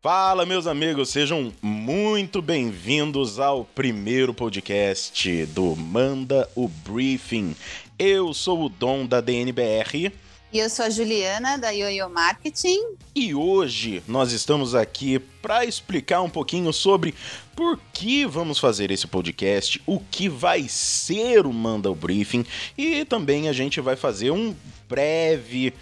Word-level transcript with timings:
Fala, 0.00 0.46
meus 0.46 0.68
amigos, 0.68 1.08
sejam 1.08 1.52
muito 1.60 2.40
bem-vindos 2.40 3.40
ao 3.40 3.64
primeiro 3.64 4.32
podcast 4.32 5.44
do 5.46 5.74
Manda 5.74 6.48
o 6.54 6.68
Briefing. 6.68 7.56
Eu 7.98 8.32
sou 8.32 8.66
o 8.66 8.68
Dom 8.68 9.04
da 9.04 9.20
DNBR. 9.20 10.12
E 10.52 10.58
eu 10.60 10.70
sou 10.70 10.84
a 10.84 10.90
Juliana 10.90 11.58
da 11.58 11.70
Yoyo 11.70 12.08
Marketing. 12.08 12.78
E 13.12 13.34
hoje 13.34 14.00
nós 14.06 14.30
estamos 14.30 14.72
aqui 14.72 15.18
para 15.42 15.64
explicar 15.64 16.22
um 16.22 16.30
pouquinho 16.30 16.72
sobre 16.72 17.12
por 17.56 17.76
que 17.92 18.24
vamos 18.24 18.60
fazer 18.60 18.92
esse 18.92 19.08
podcast, 19.08 19.82
o 19.84 19.98
que 19.98 20.28
vai 20.28 20.68
ser 20.68 21.44
o 21.44 21.52
Manda 21.52 21.90
o 21.90 21.94
Briefing 21.96 22.46
e 22.78 23.04
também 23.04 23.48
a 23.48 23.52
gente 23.52 23.80
vai 23.80 23.96
fazer 23.96 24.30
um 24.30 24.54
breve 24.88 25.74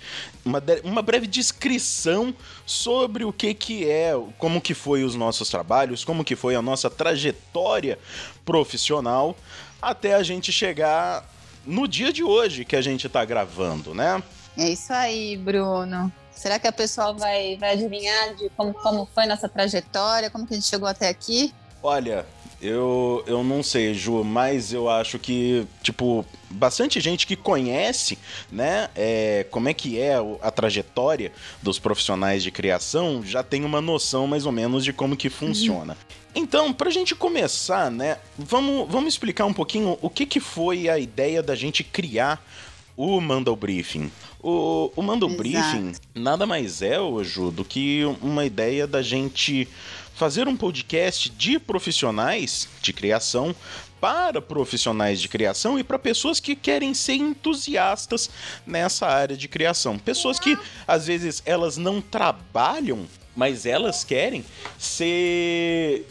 uma, 0.47 0.63
uma 0.85 1.03
breve 1.03 1.27
descrição 1.27 2.35
sobre 2.65 3.25
o 3.25 3.33
que 3.33 3.53
que 3.53 3.91
é, 3.91 4.13
como 4.39 4.61
que 4.61 4.73
foi 4.73 5.03
os 5.03 5.15
nossos 5.15 5.49
trabalhos, 5.49 6.05
como 6.05 6.25
que 6.25 6.37
foi 6.37 6.55
a 6.55 6.63
nossa 6.63 6.89
trajetória 6.89 7.99
profissional 8.45 9.37
até 9.83 10.15
a 10.15 10.23
gente 10.23 10.53
chegar 10.53 11.29
no 11.67 11.89
dia 11.89 12.13
de 12.13 12.23
hoje 12.23 12.65
que 12.65 12.77
a 12.77 12.81
gente 12.81 13.09
está 13.09 13.25
gravando, 13.25 13.93
né? 13.93 14.23
É 14.57 14.71
isso 14.71 14.93
aí, 14.93 15.37
Bruno. 15.37 16.11
Será 16.31 16.59
que 16.59 16.67
a 16.67 16.73
pessoa 16.73 17.13
vai, 17.13 17.57
vai 17.57 17.73
adivinhar 17.73 18.35
de 18.37 18.49
como, 18.51 18.73
como 18.75 19.09
foi 19.15 19.27
nossa 19.27 19.49
trajetória, 19.49 20.31
como 20.31 20.47
que 20.47 20.55
a 20.55 20.57
gente 20.57 20.69
chegou 20.69 20.89
até 20.89 21.09
aqui? 21.09 21.53
Olha, 21.83 22.25
eu, 22.61 23.23
eu 23.27 23.45
não 23.45 23.63
sei, 23.63 23.93
Ju, 23.93 24.25
mas 24.25 24.73
eu 24.73 24.89
acho 24.89 25.19
que, 25.19 25.67
tipo, 25.83 26.25
bastante 26.49 27.01
gente 27.01 27.27
que 27.27 27.37
conhece, 27.37 28.19
né, 28.51 28.89
é, 28.95 29.47
como 29.51 29.69
é 29.69 29.75
que 29.75 30.01
é 30.01 30.15
a 30.41 30.51
trajetória 30.51 31.33
dos 31.63 31.79
profissionais 31.79 32.43
de 32.43 32.51
criação 32.51 33.23
já 33.25 33.43
tem 33.43 33.65
uma 33.65 33.81
noção 33.81 34.27
mais 34.27 34.47
ou 34.47 34.53
menos 34.53 34.85
de 34.85 34.93
como 34.93 35.17
que 35.17 35.29
funciona. 35.29 35.93
Uhum. 35.93 36.17
Então, 36.35 36.73
para 36.73 36.89
a 36.89 36.93
gente 36.93 37.15
começar, 37.15 37.91
né, 37.91 38.19
vamos, 38.39 38.91
vamos 38.91 39.15
explicar 39.15 39.45
um 39.47 39.55
pouquinho 39.55 39.99
o 40.01 40.11
que, 40.11 40.27
que 40.27 40.41
foi 40.41 40.89
a 40.89 40.99
ideia 40.99 41.43
da 41.43 41.55
gente 41.55 41.83
criar 41.85 42.43
o 42.97 43.21
Mandal 43.21 43.57
Briefing. 43.57 44.11
O, 44.43 44.91
o 44.97 45.03
Mandal 45.03 45.29
Briefing 45.31 45.93
nada 46.15 46.47
mais 46.47 46.81
é, 46.81 46.97
Ju, 47.23 47.51
do 47.51 47.65
que 47.65 48.03
uma 48.23 48.45
ideia 48.45 48.87
da 48.87 49.03
gente 49.03 49.69
fazer 50.17 50.49
um 50.49 50.57
podcast 50.57 51.29
de 51.29 51.59
profissionais 51.59 52.67
de 52.81 52.91
criação 52.91 53.55
para 54.01 54.41
profissionais 54.41 55.21
de 55.21 55.29
criação 55.29 55.79
e 55.79 55.85
para 55.85 55.99
pessoas 55.99 56.41
que 56.41 56.57
querem 56.57 56.95
ser 56.95 57.17
entusiastas 57.17 58.31
nessa 58.67 59.07
área 59.07 59.37
de 59.37 59.47
criação. 59.47 59.99
Pessoas 59.99 60.39
que 60.39 60.59
às 60.89 61.07
vezes 61.07 61.43
elas 61.45 61.77
não 61.77 62.01
trabalham 62.01 63.07
mas 63.37 63.67
elas 63.67 64.03
querem 64.03 64.43
ser 64.79 66.09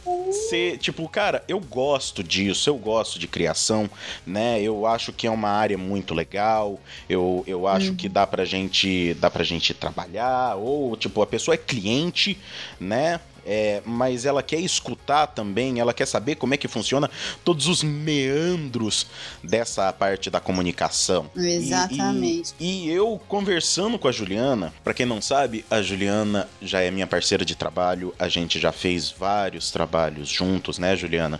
ser 0.48 0.78
tipo, 0.78 1.10
cara, 1.10 1.44
eu 1.48 1.60
gosto 1.60 2.24
disso, 2.24 2.70
eu 2.70 2.78
gosto 2.78 3.18
de 3.18 3.28
criação, 3.28 3.90
né? 4.28 4.62
Eu 4.62 4.86
acho 4.86 5.12
que 5.12 5.26
é 5.26 5.32
uma 5.32 5.50
área 5.50 5.76
muito 5.76 6.14
legal. 6.14 6.80
Eu, 7.10 7.44
eu 7.48 7.68
acho 7.68 7.90
uhum. 7.90 7.96
que 7.96 8.08
dá 8.08 8.28
pra 8.28 8.46
gente 8.46 9.16
dá 9.16 9.32
pra 9.32 9.44
gente 9.44 9.74
trabalhar 9.74 10.56
ou 10.58 10.96
tipo, 10.96 11.20
a 11.24 11.26
pessoa 11.26 11.56
é 11.56 11.58
cliente, 11.58 12.38
né? 12.80 13.20
É, 13.46 13.82
mas 13.86 14.26
ela 14.26 14.42
quer 14.42 14.60
escutar 14.60 15.28
também, 15.28 15.80
ela 15.80 15.94
quer 15.94 16.08
saber 16.08 16.36
como 16.36 16.54
é 16.54 16.58
que 16.58 16.68
funciona 16.68 17.10
todos 17.44 17.68
os 17.68 17.84
meandros 17.84 19.06
dessa 19.44 19.92
parte 19.94 20.30
da 20.30 20.40
comunicação. 20.40 21.30
Exatamente. 21.36 22.54
E, 22.60 22.66
e, 22.66 22.88
e 22.88 22.92
eu 22.92 23.22
conversando 23.28 24.00
com 24.00 24.08
a 24.08 24.12
Juliana, 24.12 24.74
para 24.84 24.94
quem 24.94 25.06
não 25.06 25.22
sabe, 25.22 25.64
a 25.70 25.82
Juliana 25.82 26.50
já 26.62 26.82
é 26.82 26.90
minha 26.90 27.08
parceira 27.08 27.46
de 27.46 27.56
trabalho, 27.56 28.14
a 28.18 28.28
gente 28.28 28.60
já 28.60 28.72
fez 28.72 29.12
vários 29.12 29.72
trabalhos 29.72 30.28
juntos, 30.28 30.80
né, 30.80 30.96
Juliana? 30.96 31.40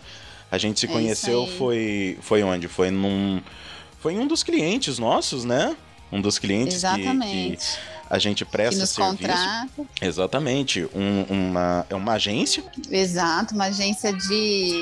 A 0.52 0.58
gente 0.58 0.80
se 0.80 0.86
é 0.86 0.90
conheceu 0.90 1.48
foi 1.58 2.18
foi 2.22 2.44
onde? 2.44 2.68
Foi 2.68 2.92
num 2.92 3.42
foi 4.00 4.14
em 4.14 4.20
um 4.20 4.28
dos 4.28 4.44
clientes 4.44 5.00
nossos, 5.00 5.44
né? 5.44 5.76
Um 6.12 6.22
dos 6.22 6.38
clientes 6.38 6.76
Exatamente. 6.76 7.58
que, 7.58 7.74
que 7.74 7.95
a 8.10 8.20
gente 8.20 8.46
presta 8.46 8.82
que 8.82 8.88
serviço. 8.88 9.18
Contrata. 9.18 9.86
Exatamente. 10.02 10.88
Um, 10.94 11.24
uma, 11.30 11.86
é 11.90 11.96
uma 11.96 12.14
agência. 12.14 12.64
Exato, 12.90 13.56
uma 13.56 13.66
agência 13.66 14.14
de 14.14 14.82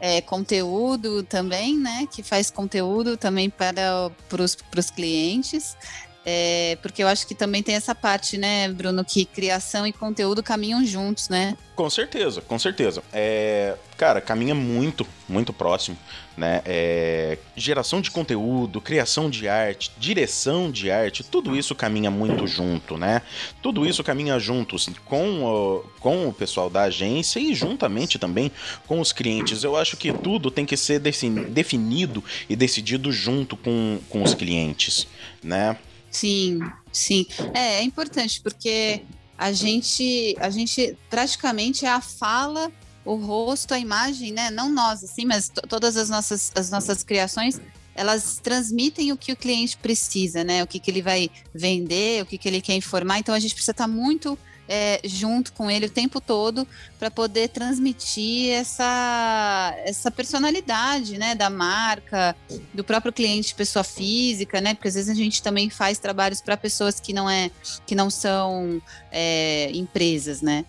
é, 0.00 0.20
conteúdo 0.20 1.22
também, 1.22 1.78
né? 1.78 2.06
Que 2.10 2.22
faz 2.22 2.50
conteúdo 2.50 3.16
também 3.16 3.50
para 3.50 4.12
os 4.42 4.90
clientes. 4.90 5.76
É, 6.24 6.76
porque 6.82 7.02
eu 7.02 7.08
acho 7.08 7.26
que 7.26 7.34
também 7.34 7.62
tem 7.62 7.74
essa 7.74 7.94
parte, 7.94 8.36
né, 8.36 8.68
Bruno, 8.68 9.02
que 9.04 9.24
criação 9.24 9.86
e 9.86 9.92
conteúdo 9.92 10.42
caminham 10.42 10.84
juntos, 10.84 11.30
né? 11.30 11.56
Com 11.74 11.88
certeza, 11.88 12.42
com 12.42 12.58
certeza. 12.58 13.02
É, 13.10 13.74
cara, 13.96 14.20
caminha 14.20 14.54
muito, 14.54 15.06
muito 15.26 15.50
próximo, 15.50 15.96
né? 16.36 16.60
É, 16.66 17.38
geração 17.56 18.02
de 18.02 18.10
conteúdo, 18.10 18.82
criação 18.82 19.30
de 19.30 19.48
arte, 19.48 19.90
direção 19.98 20.70
de 20.70 20.90
arte, 20.90 21.24
tudo 21.24 21.56
isso 21.56 21.74
caminha 21.74 22.10
muito 22.10 22.46
junto, 22.46 22.98
né? 22.98 23.22
Tudo 23.62 23.86
isso 23.86 24.04
caminha 24.04 24.38
juntos 24.38 24.90
com 25.06 25.42
o, 25.42 25.84
com 26.00 26.28
o 26.28 26.34
pessoal 26.34 26.68
da 26.68 26.82
agência 26.82 27.40
e 27.40 27.54
juntamente 27.54 28.18
também 28.18 28.52
com 28.86 29.00
os 29.00 29.10
clientes. 29.10 29.64
Eu 29.64 29.74
acho 29.74 29.96
que 29.96 30.12
tudo 30.12 30.50
tem 30.50 30.66
que 30.66 30.76
ser 30.76 31.00
definido 31.00 32.22
e 32.46 32.54
decidido 32.54 33.10
junto 33.10 33.56
com, 33.56 33.98
com 34.10 34.22
os 34.22 34.34
clientes, 34.34 35.06
né? 35.42 35.78
Sim, 36.10 36.60
sim. 36.92 37.26
É, 37.54 37.76
é 37.76 37.82
importante 37.82 38.40
porque 38.40 39.02
a 39.38 39.52
gente, 39.52 40.36
a 40.38 40.50
gente 40.50 40.96
praticamente 41.08 41.86
é 41.86 41.88
a 41.88 42.00
fala, 42.00 42.70
o 43.04 43.14
rosto, 43.14 43.72
a 43.72 43.78
imagem, 43.78 44.32
né? 44.32 44.50
Não 44.50 44.68
nós, 44.68 45.02
assim, 45.02 45.24
mas 45.24 45.50
todas 45.68 45.96
as 45.96 46.10
nossas, 46.10 46.52
as 46.54 46.70
nossas 46.70 47.02
criações, 47.02 47.60
elas 47.94 48.38
transmitem 48.42 49.12
o 49.12 49.16
que 49.16 49.32
o 49.32 49.36
cliente 49.36 49.76
precisa, 49.76 50.44
né? 50.44 50.62
O 50.62 50.66
que, 50.66 50.78
que 50.78 50.90
ele 50.90 51.02
vai 51.02 51.30
vender, 51.54 52.22
o 52.22 52.26
que, 52.26 52.38
que 52.38 52.48
ele 52.48 52.60
quer 52.60 52.74
informar. 52.74 53.18
Então 53.18 53.34
a 53.34 53.38
gente 53.38 53.54
precisa 53.54 53.72
estar 53.72 53.88
muito 53.88 54.38
é, 54.72 55.00
junto 55.02 55.52
com 55.52 55.68
ele 55.68 55.86
o 55.86 55.90
tempo 55.90 56.20
todo 56.20 56.64
para 56.96 57.10
poder 57.10 57.48
transmitir 57.48 58.52
essa, 58.52 59.74
essa 59.84 60.12
personalidade 60.12 61.18
né, 61.18 61.34
da 61.34 61.50
marca, 61.50 62.36
do 62.72 62.84
próprio 62.84 63.12
cliente, 63.12 63.52
pessoa 63.52 63.82
física, 63.82 64.60
né? 64.60 64.74
Porque 64.74 64.86
às 64.86 64.94
vezes 64.94 65.10
a 65.10 65.14
gente 65.14 65.42
também 65.42 65.68
faz 65.68 65.98
trabalhos 65.98 66.40
para 66.40 66.56
pessoas 66.56 67.00
que 67.00 67.12
não, 67.12 67.28
é, 67.28 67.50
que 67.84 67.96
não 67.96 68.08
são 68.08 68.80
é, 69.10 69.72
empresas, 69.72 70.40
né? 70.40 70.64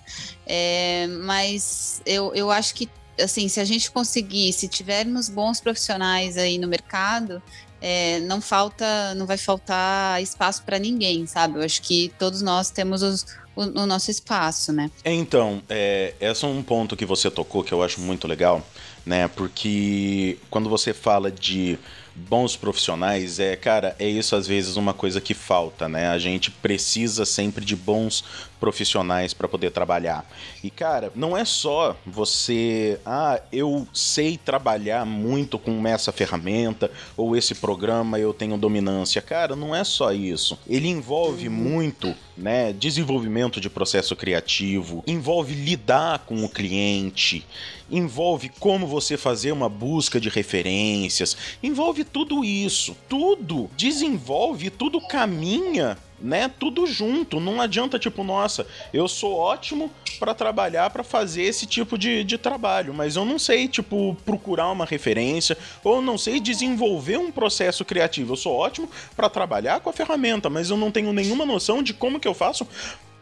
É, 0.47 1.05
mas 1.05 2.01
eu, 2.03 2.33
eu 2.33 2.49
acho 2.49 2.73
que 2.73 2.89
assim, 3.19 3.47
se 3.47 3.59
a 3.59 3.65
gente 3.65 3.91
conseguir, 3.91 4.51
se 4.51 4.67
tivermos 4.67 5.29
bons 5.29 5.61
profissionais 5.61 6.37
aí 6.37 6.57
no 6.57 6.67
mercado, 6.67 7.39
é, 7.81 8.19
não 8.19 8.39
falta, 8.39 9.15
não 9.15 9.25
vai 9.25 9.37
faltar 9.37 10.21
espaço 10.21 10.63
para 10.63 10.77
ninguém, 10.77 11.25
sabe? 11.25 11.57
Eu 11.59 11.63
acho 11.63 11.81
que 11.81 12.13
todos 12.19 12.41
nós 12.41 12.69
temos 12.69 13.01
os, 13.01 13.25
o, 13.55 13.61
o 13.61 13.85
nosso 13.87 14.11
espaço, 14.11 14.71
né? 14.71 14.91
Então, 15.03 15.61
é, 15.67 16.13
esse 16.21 16.45
é 16.45 16.47
um 16.47 16.61
ponto 16.61 16.95
que 16.95 17.05
você 17.05 17.31
tocou 17.31 17.63
que 17.63 17.73
eu 17.73 17.81
acho 17.81 17.99
muito 17.99 18.27
legal, 18.27 18.63
né? 19.05 19.27
Porque 19.27 20.37
quando 20.49 20.69
você 20.69 20.93
fala 20.93 21.31
de 21.31 21.79
bons 22.13 22.55
profissionais, 22.55 23.39
é, 23.39 23.55
cara, 23.55 23.95
é 23.97 24.07
isso 24.07 24.35
às 24.35 24.45
vezes 24.45 24.75
uma 24.75 24.93
coisa 24.93 25.19
que 25.19 25.33
falta, 25.33 25.89
né? 25.89 26.09
A 26.09 26.19
gente 26.19 26.51
precisa 26.51 27.25
sempre 27.25 27.65
de 27.65 27.75
bons 27.75 28.23
profissionais 28.61 29.33
para 29.33 29.47
poder 29.47 29.71
trabalhar. 29.71 30.23
E 30.63 30.69
cara, 30.69 31.11
não 31.15 31.35
é 31.35 31.43
só 31.43 31.97
você, 32.05 32.99
ah, 33.03 33.41
eu 33.51 33.87
sei 33.91 34.37
trabalhar 34.37 35.03
muito 35.03 35.57
com 35.57 35.85
essa 35.87 36.11
ferramenta 36.11 36.91
ou 37.17 37.35
esse 37.35 37.55
programa, 37.55 38.19
eu 38.19 38.31
tenho 38.33 38.57
dominância. 38.57 39.19
Cara, 39.19 39.55
não 39.55 39.75
é 39.75 39.83
só 39.83 40.13
isso. 40.13 40.59
Ele 40.69 40.87
envolve 40.87 41.49
muito, 41.49 42.15
né, 42.37 42.71
desenvolvimento 42.71 43.59
de 43.59 43.69
processo 43.69 44.15
criativo, 44.15 45.03
envolve 45.07 45.55
lidar 45.55 46.19
com 46.19 46.45
o 46.45 46.49
cliente, 46.49 47.43
envolve 47.89 48.49
como 48.59 48.85
você 48.85 49.17
fazer 49.17 49.51
uma 49.51 49.67
busca 49.67 50.19
de 50.19 50.29
referências, 50.29 51.35
envolve 51.63 52.03
tudo 52.03 52.45
isso. 52.45 52.95
Tudo 53.09 53.69
desenvolve, 53.75 54.69
tudo 54.69 55.01
caminha 55.01 55.97
né, 56.23 56.49
tudo 56.59 56.85
junto. 56.85 57.39
Não 57.39 57.61
adianta, 57.61 57.99
tipo, 57.99 58.23
nossa, 58.23 58.65
eu 58.93 59.07
sou 59.07 59.35
ótimo 59.35 59.91
para 60.19 60.33
trabalhar, 60.33 60.89
para 60.89 61.03
fazer 61.03 61.43
esse 61.43 61.65
tipo 61.65 61.97
de, 61.97 62.23
de 62.23 62.37
trabalho, 62.37 62.93
mas 62.93 63.15
eu 63.15 63.25
não 63.25 63.39
sei, 63.39 63.67
tipo, 63.67 64.15
procurar 64.25 64.69
uma 64.71 64.85
referência, 64.85 65.57
ou 65.83 66.01
não 66.01 66.17
sei 66.17 66.39
desenvolver 66.39 67.17
um 67.17 67.31
processo 67.31 67.83
criativo. 67.83 68.33
Eu 68.33 68.37
sou 68.37 68.53
ótimo 68.53 68.89
para 69.15 69.29
trabalhar 69.29 69.79
com 69.79 69.89
a 69.89 69.93
ferramenta, 69.93 70.49
mas 70.49 70.69
eu 70.69 70.77
não 70.77 70.91
tenho 70.91 71.11
nenhuma 71.11 71.45
noção 71.45 71.81
de 71.81 71.93
como 71.93 72.19
que 72.19 72.27
eu 72.27 72.33
faço 72.33 72.67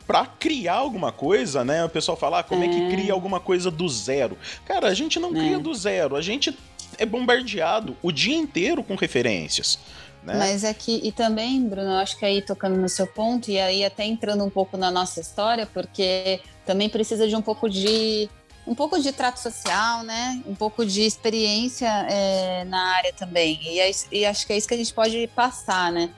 para 0.05 0.25
criar 0.25 0.73
alguma 0.73 1.11
coisa, 1.11 1.63
né? 1.63 1.85
O 1.85 1.89
pessoal 1.89 2.17
fala, 2.17 2.39
ah, 2.39 2.43
como 2.43 2.63
é. 2.63 2.67
é. 2.67 2.69
que 2.69 2.95
cria 2.95 3.13
alguma 3.13 3.39
coisa 3.39 3.69
do 3.69 3.87
zero? 3.87 4.37
Cara, 4.65 4.87
a 4.87 4.93
gente 4.93 5.19
não 5.19 5.29
é. 5.29 5.39
cria 5.39 5.59
do 5.59 5.73
zero, 5.73 6.15
a 6.15 6.21
gente 6.21 6.57
é 6.97 7.05
bombardeado 7.05 7.95
o 8.01 8.11
dia 8.11 8.35
inteiro 8.35 8.83
com 8.83 8.95
referências 8.95 9.79
Né? 10.23 10.35
Mas 10.37 10.63
é 10.63 10.73
que, 10.73 10.99
e 11.03 11.11
também, 11.11 11.67
Bruno, 11.67 11.89
eu 11.89 11.97
acho 11.97 12.17
que 12.17 12.25
aí 12.25 12.41
tocando 12.41 12.77
no 12.77 12.89
seu 12.89 13.07
ponto, 13.07 13.49
e 13.49 13.59
aí 13.59 13.83
até 13.85 14.05
entrando 14.05 14.43
um 14.43 14.49
pouco 14.49 14.77
na 14.77 14.91
nossa 14.91 15.19
história, 15.19 15.65
porque 15.65 16.41
também 16.65 16.89
precisa 16.89 17.27
de 17.27 17.35
um 17.35 17.41
pouco 17.41 17.69
de 17.69 18.29
um 18.67 18.75
pouco 18.75 18.99
de 18.99 19.11
trato 19.11 19.39
social, 19.39 20.03
né? 20.03 20.43
Um 20.45 20.53
pouco 20.53 20.85
de 20.85 21.01
experiência 21.01 21.87
é, 21.87 22.63
na 22.65 22.95
área 22.97 23.11
também. 23.11 23.59
E, 23.63 23.79
é, 23.79 23.89
e, 24.11 24.25
acho 24.25 24.45
que 24.45 24.53
é 24.53 24.57
isso 24.57 24.67
que 24.67 24.75
a 24.75 24.77
gente 24.77 24.93
pode 24.93 25.27
passar, 25.35 25.91
né? 25.91 26.11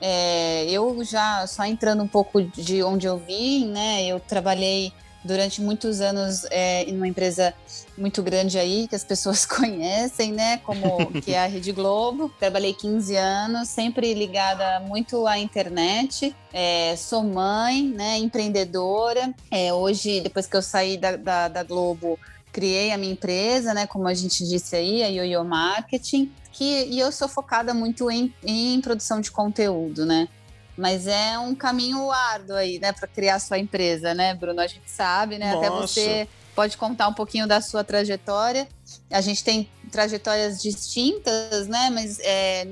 É, 0.00 0.66
eu 0.68 1.02
já, 1.02 1.46
só 1.46 1.64
entrando 1.64 2.02
um 2.02 2.08
pouco 2.08 2.42
de 2.42 2.82
onde 2.82 3.06
eu 3.06 3.16
vim, 3.16 3.68
né? 3.68 4.04
Eu 4.04 4.20
trabalhei 4.20 4.92
durante 5.24 5.60
muitos 5.62 6.00
anos 6.00 6.44
é, 6.50 6.84
em 6.84 6.96
uma 6.96 7.08
empresa 7.08 7.54
muito 7.96 8.22
grande 8.22 8.58
aí, 8.58 8.86
que 8.86 8.94
as 8.94 9.02
pessoas 9.02 9.46
conhecem, 9.46 10.32
né? 10.32 10.58
Como 10.58 11.10
que 11.22 11.32
é 11.32 11.42
a 11.42 11.46
Rede 11.46 11.72
Globo. 11.72 12.30
Trabalhei 12.38 12.74
15 12.74 13.16
anos, 13.16 13.68
sempre 13.68 14.12
ligada 14.12 14.80
muito 14.80 15.26
à 15.26 15.38
internet. 15.38 16.34
É, 16.52 16.94
sou 16.96 17.24
mãe, 17.24 17.82
né? 17.82 18.18
Empreendedora. 18.18 19.34
É, 19.50 19.72
hoje, 19.72 20.20
depois 20.20 20.46
que 20.46 20.56
eu 20.56 20.62
saí 20.62 20.96
da, 20.96 21.16
da, 21.16 21.48
da 21.48 21.62
Globo, 21.62 22.18
criei 22.52 22.92
a 22.92 22.98
minha 22.98 23.12
empresa, 23.12 23.72
né? 23.72 23.86
Como 23.86 24.06
a 24.06 24.14
gente 24.14 24.46
disse 24.46 24.76
aí, 24.76 25.02
a 25.02 25.08
Yoyo 25.08 25.44
Marketing. 25.44 26.30
Que, 26.52 26.84
e 26.84 27.00
eu 27.00 27.10
sou 27.10 27.26
focada 27.26 27.74
muito 27.74 28.08
em, 28.10 28.32
em 28.44 28.80
produção 28.80 29.20
de 29.20 29.30
conteúdo, 29.30 30.06
né? 30.06 30.28
Mas 30.76 31.06
é 31.06 31.38
um 31.38 31.54
caminho 31.54 32.10
árduo 32.10 32.56
aí, 32.56 32.78
né, 32.80 32.92
para 32.92 33.06
criar 33.06 33.38
sua 33.38 33.58
empresa, 33.58 34.12
né, 34.12 34.34
Bruno? 34.34 34.60
A 34.60 34.66
gente 34.66 34.90
sabe, 34.90 35.38
né? 35.38 35.54
Nossa. 35.54 35.66
Até 35.66 35.76
você 35.86 36.28
pode 36.54 36.76
contar 36.76 37.08
um 37.08 37.14
pouquinho 37.14 37.46
da 37.46 37.60
sua 37.60 37.84
trajetória. 37.84 38.68
A 39.10 39.20
gente 39.20 39.42
tem 39.42 39.68
trajetórias 39.90 40.60
distintas, 40.60 41.68
né? 41.68 41.90
Mas 41.90 42.18
é, 42.20 42.66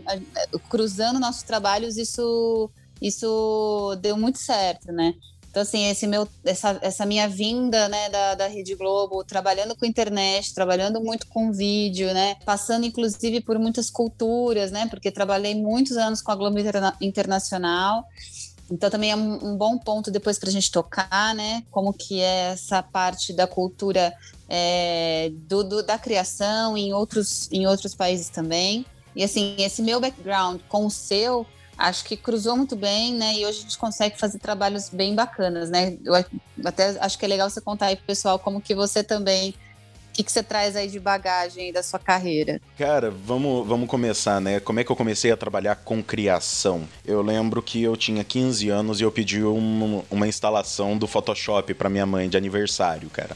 cruzando 0.68 1.20
nossos 1.20 1.42
trabalhos, 1.42 1.96
isso, 1.96 2.70
isso 3.00 3.96
deu 4.00 4.16
muito 4.16 4.38
certo, 4.38 4.92
né? 4.92 5.14
Então, 5.52 5.60
assim, 5.60 5.84
esse 5.84 6.06
meu, 6.06 6.26
essa, 6.46 6.78
essa 6.80 7.04
minha 7.04 7.28
vinda 7.28 7.86
né, 7.86 8.08
da, 8.08 8.34
da 8.34 8.46
Rede 8.46 8.74
Globo, 8.74 9.22
trabalhando 9.22 9.76
com 9.76 9.84
internet, 9.84 10.54
trabalhando 10.54 10.98
muito 10.98 11.26
com 11.26 11.52
vídeo, 11.52 12.10
né? 12.14 12.36
Passando, 12.46 12.86
inclusive, 12.86 13.42
por 13.42 13.58
muitas 13.58 13.90
culturas, 13.90 14.70
né? 14.70 14.86
Porque 14.88 15.10
trabalhei 15.10 15.54
muitos 15.54 15.98
anos 15.98 16.22
com 16.22 16.32
a 16.32 16.36
Globo 16.36 16.58
Interna 16.58 16.96
Internacional. 17.02 18.02
Então 18.70 18.88
também 18.88 19.10
é 19.10 19.14
um, 19.14 19.54
bom 19.54 19.76
ponto 19.76 20.10
depois 20.10 20.38
para 20.38 20.48
a 20.48 20.52
gente 20.52 20.70
tocar, 20.70 21.34
né? 21.34 21.62
Como 21.70 21.92
que 21.92 22.22
é 22.22 22.52
essa 22.52 22.82
parte 22.82 23.34
da 23.34 23.46
cultura 23.46 24.10
é, 24.48 25.30
do, 25.34 25.62
do, 25.62 25.82
da 25.82 25.98
criação 25.98 26.78
em 26.78 26.94
outros, 26.94 27.52
em 27.52 27.66
outros 27.66 27.94
países 27.94 28.30
também. 28.30 28.86
E 29.14 29.22
assim, 29.22 29.54
esse 29.58 29.82
meu 29.82 30.00
background 30.00 30.62
com 30.66 30.86
o 30.86 30.90
seu 30.90 31.46
acho 31.82 32.04
que 32.04 32.16
cruzou 32.16 32.56
muito 32.56 32.76
bem, 32.76 33.14
né? 33.14 33.34
E 33.34 33.44
hoje 33.44 33.58
a 33.58 33.62
gente 33.62 33.78
consegue 33.78 34.18
fazer 34.18 34.38
trabalhos 34.38 34.88
bem 34.88 35.14
bacanas, 35.14 35.68
né? 35.68 35.96
Eu 36.04 36.14
até 36.64 36.96
acho 37.00 37.18
que 37.18 37.24
é 37.24 37.28
legal 37.28 37.50
você 37.50 37.60
contar 37.60 37.86
aí 37.86 37.96
pro 37.96 38.06
pessoal 38.06 38.38
como 38.38 38.60
que 38.60 38.74
você 38.74 39.02
também 39.02 39.50
o 39.50 40.14
que, 40.14 40.22
que 40.22 40.30
você 40.30 40.42
traz 40.42 40.76
aí 40.76 40.88
de 40.88 41.00
bagagem 41.00 41.72
da 41.72 41.82
sua 41.82 41.98
carreira? 41.98 42.60
Cara, 42.76 43.10
vamos, 43.10 43.66
vamos 43.66 43.88
começar, 43.88 44.42
né? 44.42 44.60
Como 44.60 44.78
é 44.78 44.84
que 44.84 44.92
eu 44.92 44.96
comecei 44.96 45.32
a 45.32 45.36
trabalhar 45.38 45.74
com 45.74 46.02
criação? 46.02 46.86
Eu 47.02 47.22
lembro 47.22 47.62
que 47.62 47.82
eu 47.82 47.96
tinha 47.96 48.22
15 48.22 48.68
anos 48.68 49.00
e 49.00 49.04
eu 49.04 49.10
pedi 49.10 49.42
um, 49.42 50.02
uma 50.10 50.28
instalação 50.28 50.98
do 50.98 51.06
Photoshop 51.06 51.72
para 51.72 51.88
minha 51.88 52.04
mãe 52.04 52.28
de 52.28 52.36
aniversário, 52.36 53.08
cara. 53.08 53.34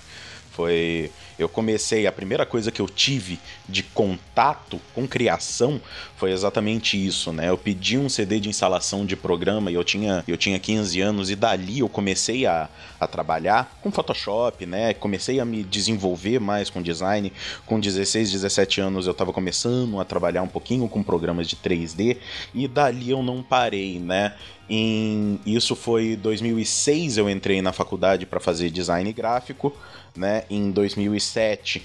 Foi. 0.52 1.10
Eu 1.38 1.48
comecei, 1.48 2.06
a 2.06 2.12
primeira 2.12 2.46
coisa 2.46 2.70
que 2.70 2.80
eu 2.80 2.88
tive 2.88 3.38
de 3.68 3.82
contato 3.82 4.80
com 4.94 5.06
criação 5.06 5.80
foi 6.16 6.32
exatamente 6.32 6.96
isso, 6.96 7.32
né? 7.32 7.50
Eu 7.50 7.58
pedi 7.58 7.98
um 7.98 8.08
CD 8.08 8.40
de 8.40 8.48
instalação 8.48 9.04
de 9.04 9.14
programa 9.14 9.70
e 9.70 9.74
eu 9.74 9.84
tinha, 9.84 10.24
eu 10.26 10.36
tinha 10.36 10.58
15 10.58 11.00
anos, 11.00 11.30
e 11.30 11.36
dali 11.36 11.80
eu 11.80 11.88
comecei 11.88 12.46
a, 12.46 12.68
a 12.98 13.06
trabalhar 13.06 13.78
com 13.82 13.92
Photoshop, 13.92 14.64
né? 14.64 14.94
Comecei 14.94 15.38
a 15.38 15.44
me 15.44 15.62
desenvolver 15.62 16.38
mais 16.38 16.70
com 16.70 16.80
design. 16.80 17.32
Com 17.66 17.78
16, 17.78 18.32
17 18.32 18.80
anos 18.80 19.06
eu 19.06 19.12
estava 19.12 19.32
começando 19.32 20.00
a 20.00 20.04
trabalhar 20.04 20.42
um 20.42 20.48
pouquinho 20.48 20.88
com 20.88 21.02
programas 21.02 21.46
de 21.48 21.56
3D 21.56 22.16
e 22.54 22.66
dali 22.66 23.10
eu 23.10 23.22
não 23.22 23.42
parei, 23.42 23.98
né? 23.98 24.34
Em, 24.68 25.38
isso 25.46 25.76
foi 25.76 26.16
2006 26.16 27.18
eu 27.18 27.30
entrei 27.30 27.62
na 27.62 27.72
faculdade 27.72 28.26
para 28.26 28.40
fazer 28.40 28.70
design 28.70 29.12
gráfico 29.12 29.72
né? 30.16 30.44
Em 30.48 30.70
2007 30.70 31.84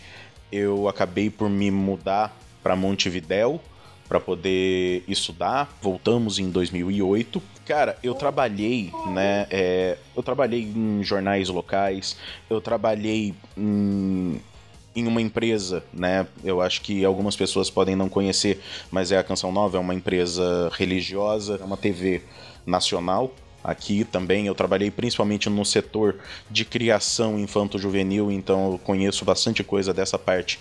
eu 0.52 0.88
acabei 0.88 1.30
por 1.30 1.50
me 1.50 1.70
mudar 1.70 2.36
para 2.64 2.76
Montevidéu 2.76 3.62
para 4.08 4.20
poder 4.20 5.04
estudar. 5.08 5.78
Voltamos 5.82 6.38
em 6.38 6.50
2008. 6.50 7.42
Cara, 7.66 7.98
eu 8.04 8.14
trabalhei, 8.14 8.92
né? 9.08 9.48
É, 9.50 9.98
eu 10.16 10.22
trabalhei 10.22 10.64
em 10.64 11.02
jornais 11.02 11.48
locais. 11.48 12.18
Eu 12.50 12.60
trabalhei 12.60 13.34
em, 13.56 14.42
em 14.96 15.08
uma 15.08 15.22
empresa, 15.22 15.84
né? 15.94 16.28
Eu 16.44 16.62
acho 16.62 16.82
que 16.82 17.06
algumas 17.06 17.36
pessoas 17.36 17.70
podem 17.70 17.96
não 17.96 18.10
conhecer, 18.10 18.62
mas 18.90 19.12
é 19.12 19.18
a 19.18 19.24
Canção 19.24 19.52
Nova, 19.52 19.78
é 19.78 19.80
uma 19.80 19.96
empresa 19.96 20.70
religiosa, 20.74 21.58
é 21.62 21.64
uma 21.64 21.78
TV 21.78 22.22
nacional 22.66 23.34
aqui 23.64 24.04
também. 24.04 24.48
Eu 24.48 24.56
trabalhei 24.56 24.92
principalmente 24.92 25.50
no 25.50 25.64
setor 25.66 26.18
de 26.50 26.66
criação 26.66 27.40
infanto-juvenil, 27.40 28.32
então 28.32 28.74
eu 28.74 28.78
conheço 28.80 29.24
bastante 29.24 29.64
coisa 29.64 29.94
dessa 29.94 30.18
parte 30.20 30.60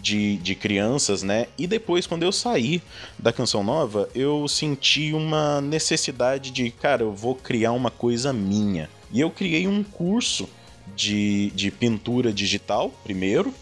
de, 0.00 0.36
de 0.38 0.54
crianças, 0.54 1.22
né? 1.22 1.46
E 1.58 1.66
depois, 1.66 2.06
quando 2.06 2.22
eu 2.22 2.32
saí 2.32 2.82
da 3.18 3.32
Canção 3.32 3.62
Nova, 3.62 4.08
eu 4.14 4.46
senti 4.48 5.12
uma 5.12 5.60
necessidade 5.60 6.50
de, 6.50 6.70
cara, 6.70 7.02
eu 7.02 7.12
vou 7.12 7.34
criar 7.34 7.72
uma 7.72 7.90
coisa 7.90 8.32
minha. 8.32 8.88
E 9.12 9.20
eu 9.20 9.30
criei 9.30 9.66
um 9.66 9.82
curso 9.82 10.48
de, 10.94 11.50
de 11.50 11.70
pintura 11.70 12.32
digital, 12.32 12.90
primeiro, 13.02 13.54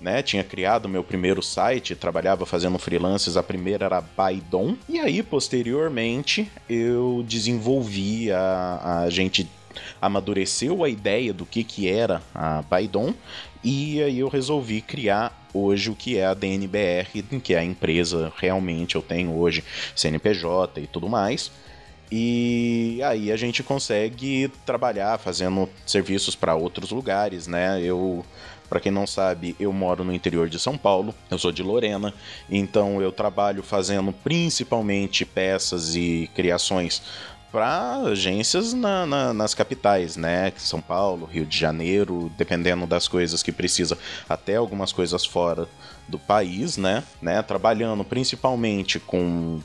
né? 0.00 0.22
Tinha 0.22 0.44
criado 0.44 0.88
meu 0.88 1.02
primeiro 1.02 1.42
site, 1.42 1.94
trabalhava 1.94 2.44
fazendo 2.44 2.78
freelances, 2.78 3.36
a 3.36 3.42
primeira 3.42 3.86
era 3.86 4.00
Baidon. 4.00 4.76
E 4.88 4.98
aí, 4.98 5.22
posteriormente, 5.22 6.50
eu 6.68 7.24
desenvolvi 7.26 8.30
a, 8.30 9.02
a 9.04 9.10
gente 9.10 9.48
amadureceu 10.00 10.84
a 10.84 10.88
ideia 10.88 11.32
do 11.32 11.46
que, 11.46 11.64
que 11.64 11.88
era 11.88 12.22
a 12.34 12.62
Baidon 12.62 13.14
e 13.64 14.02
aí 14.02 14.18
eu 14.18 14.28
resolvi 14.28 14.82
criar 14.82 15.48
hoje 15.54 15.90
o 15.90 15.96
que 15.96 16.18
é 16.18 16.26
a 16.26 16.34
DNBR, 16.34 17.22
que 17.42 17.54
é 17.54 17.58
a 17.58 17.64
empresa 17.64 18.30
realmente 18.36 18.94
eu 18.94 19.00
tenho 19.00 19.34
hoje 19.34 19.64
CNPJ 19.96 20.82
e 20.82 20.86
tudo 20.86 21.08
mais. 21.08 21.50
E 22.16 23.00
aí 23.02 23.32
a 23.32 23.36
gente 23.36 23.60
consegue 23.60 24.48
trabalhar 24.64 25.18
fazendo 25.18 25.68
serviços 25.84 26.36
para 26.36 26.54
outros 26.54 26.92
lugares, 26.92 27.48
né? 27.48 27.82
Eu 27.82 28.24
para 28.68 28.78
quem 28.78 28.92
não 28.92 29.04
sabe, 29.04 29.56
eu 29.58 29.72
moro 29.72 30.04
no 30.04 30.14
interior 30.14 30.48
de 30.48 30.58
São 30.60 30.78
Paulo, 30.78 31.12
eu 31.28 31.38
sou 31.38 31.50
de 31.50 31.60
Lorena, 31.60 32.14
então 32.48 33.02
eu 33.02 33.10
trabalho 33.10 33.64
fazendo 33.64 34.12
principalmente 34.12 35.24
peças 35.24 35.96
e 35.96 36.30
criações 36.36 37.02
para 37.50 37.96
agências 38.02 38.72
na, 38.72 39.04
na, 39.04 39.34
nas 39.34 39.52
capitais, 39.52 40.16
né? 40.16 40.52
São 40.56 40.80
Paulo, 40.80 41.26
Rio 41.26 41.44
de 41.44 41.58
Janeiro, 41.58 42.30
dependendo 42.38 42.86
das 42.86 43.08
coisas 43.08 43.42
que 43.42 43.50
precisa, 43.50 43.98
até 44.28 44.54
algumas 44.54 44.92
coisas 44.92 45.24
fora 45.26 45.68
do 46.08 46.18
país, 46.18 46.76
né? 46.76 47.02
né? 47.20 47.42
Trabalhando 47.42 48.04
principalmente 48.04 49.00
com 49.00 49.60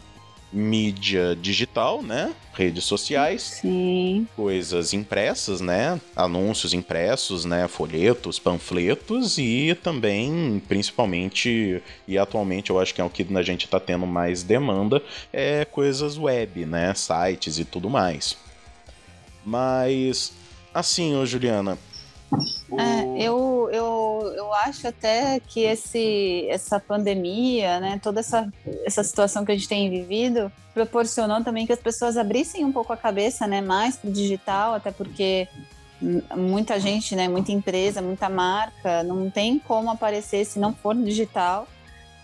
mídia 0.52 1.36
digital, 1.36 2.02
né? 2.02 2.34
Redes 2.54 2.84
sociais. 2.84 3.42
Sim. 3.62 4.28
Coisas 4.36 4.94
impressas, 4.94 5.62
né? 5.62 6.00
Anúncios 6.16 6.74
impressos, 6.74 7.46
né? 7.46 7.68
Folhetos, 7.68 8.40
panfletos 8.40 9.38
e 9.38 9.78
também, 9.82 10.62
principalmente, 10.68 11.82
e 12.08 12.18
atualmente 12.18 12.70
eu 12.70 12.80
acho 12.80 12.94
que 12.94 13.02
é 13.02 13.04
o 13.04 13.10
que 13.10 13.26
a 13.36 13.44
gente 13.44 13.66
está 13.66 13.80
tendo 13.80 14.06
mais 14.06 14.44
demanda, 14.44 15.02
é 15.32 15.66
coisas 15.66 16.18
web, 16.18 16.66
né? 16.66 16.94
Sites 16.94 17.60
e 17.60 17.66
tudo 17.66 17.90
mais. 17.90 18.38
Mas, 19.46 20.34
assim, 20.74 21.16
ô 21.16 21.26
Juliana, 21.26 21.78
é, 22.78 23.24
eu, 23.24 23.70
eu, 23.72 24.34
eu 24.36 24.54
acho 24.54 24.88
até 24.88 25.40
que 25.40 25.62
esse, 25.62 26.48
essa 26.50 26.80
pandemia, 26.80 27.80
né, 27.80 28.00
toda 28.02 28.20
essa, 28.20 28.52
essa 28.86 29.04
situação 29.04 29.44
que 29.44 29.52
a 29.52 29.56
gente 29.56 29.68
tem 29.68 29.90
vivido, 29.90 30.52
proporcionou 30.74 31.44
também 31.44 31.66
que 31.66 31.74
as 31.74 31.80
pessoas 31.80 32.18
abrissem 32.18 32.64
um 32.64 32.72
pouco 32.72 32.94
a 32.94 32.98
cabeça 32.98 33.48
né, 33.48 33.62
mais 33.62 33.98
para 33.98 34.10
o 34.10 34.14
digital, 34.14 34.74
até 34.76 34.92
porque 34.92 35.48
muita 36.36 36.80
gente, 36.80 37.16
né, 37.16 37.28
muita 37.28 37.52
empresa, 37.52 38.02
muita 38.02 38.30
marca, 38.30 39.04
não 39.04 39.30
tem 39.30 39.60
como 39.60 39.90
aparecer 39.90 40.46
se 40.46 40.60
não 40.60 40.74
for 40.74 40.96
digital. 40.96 41.68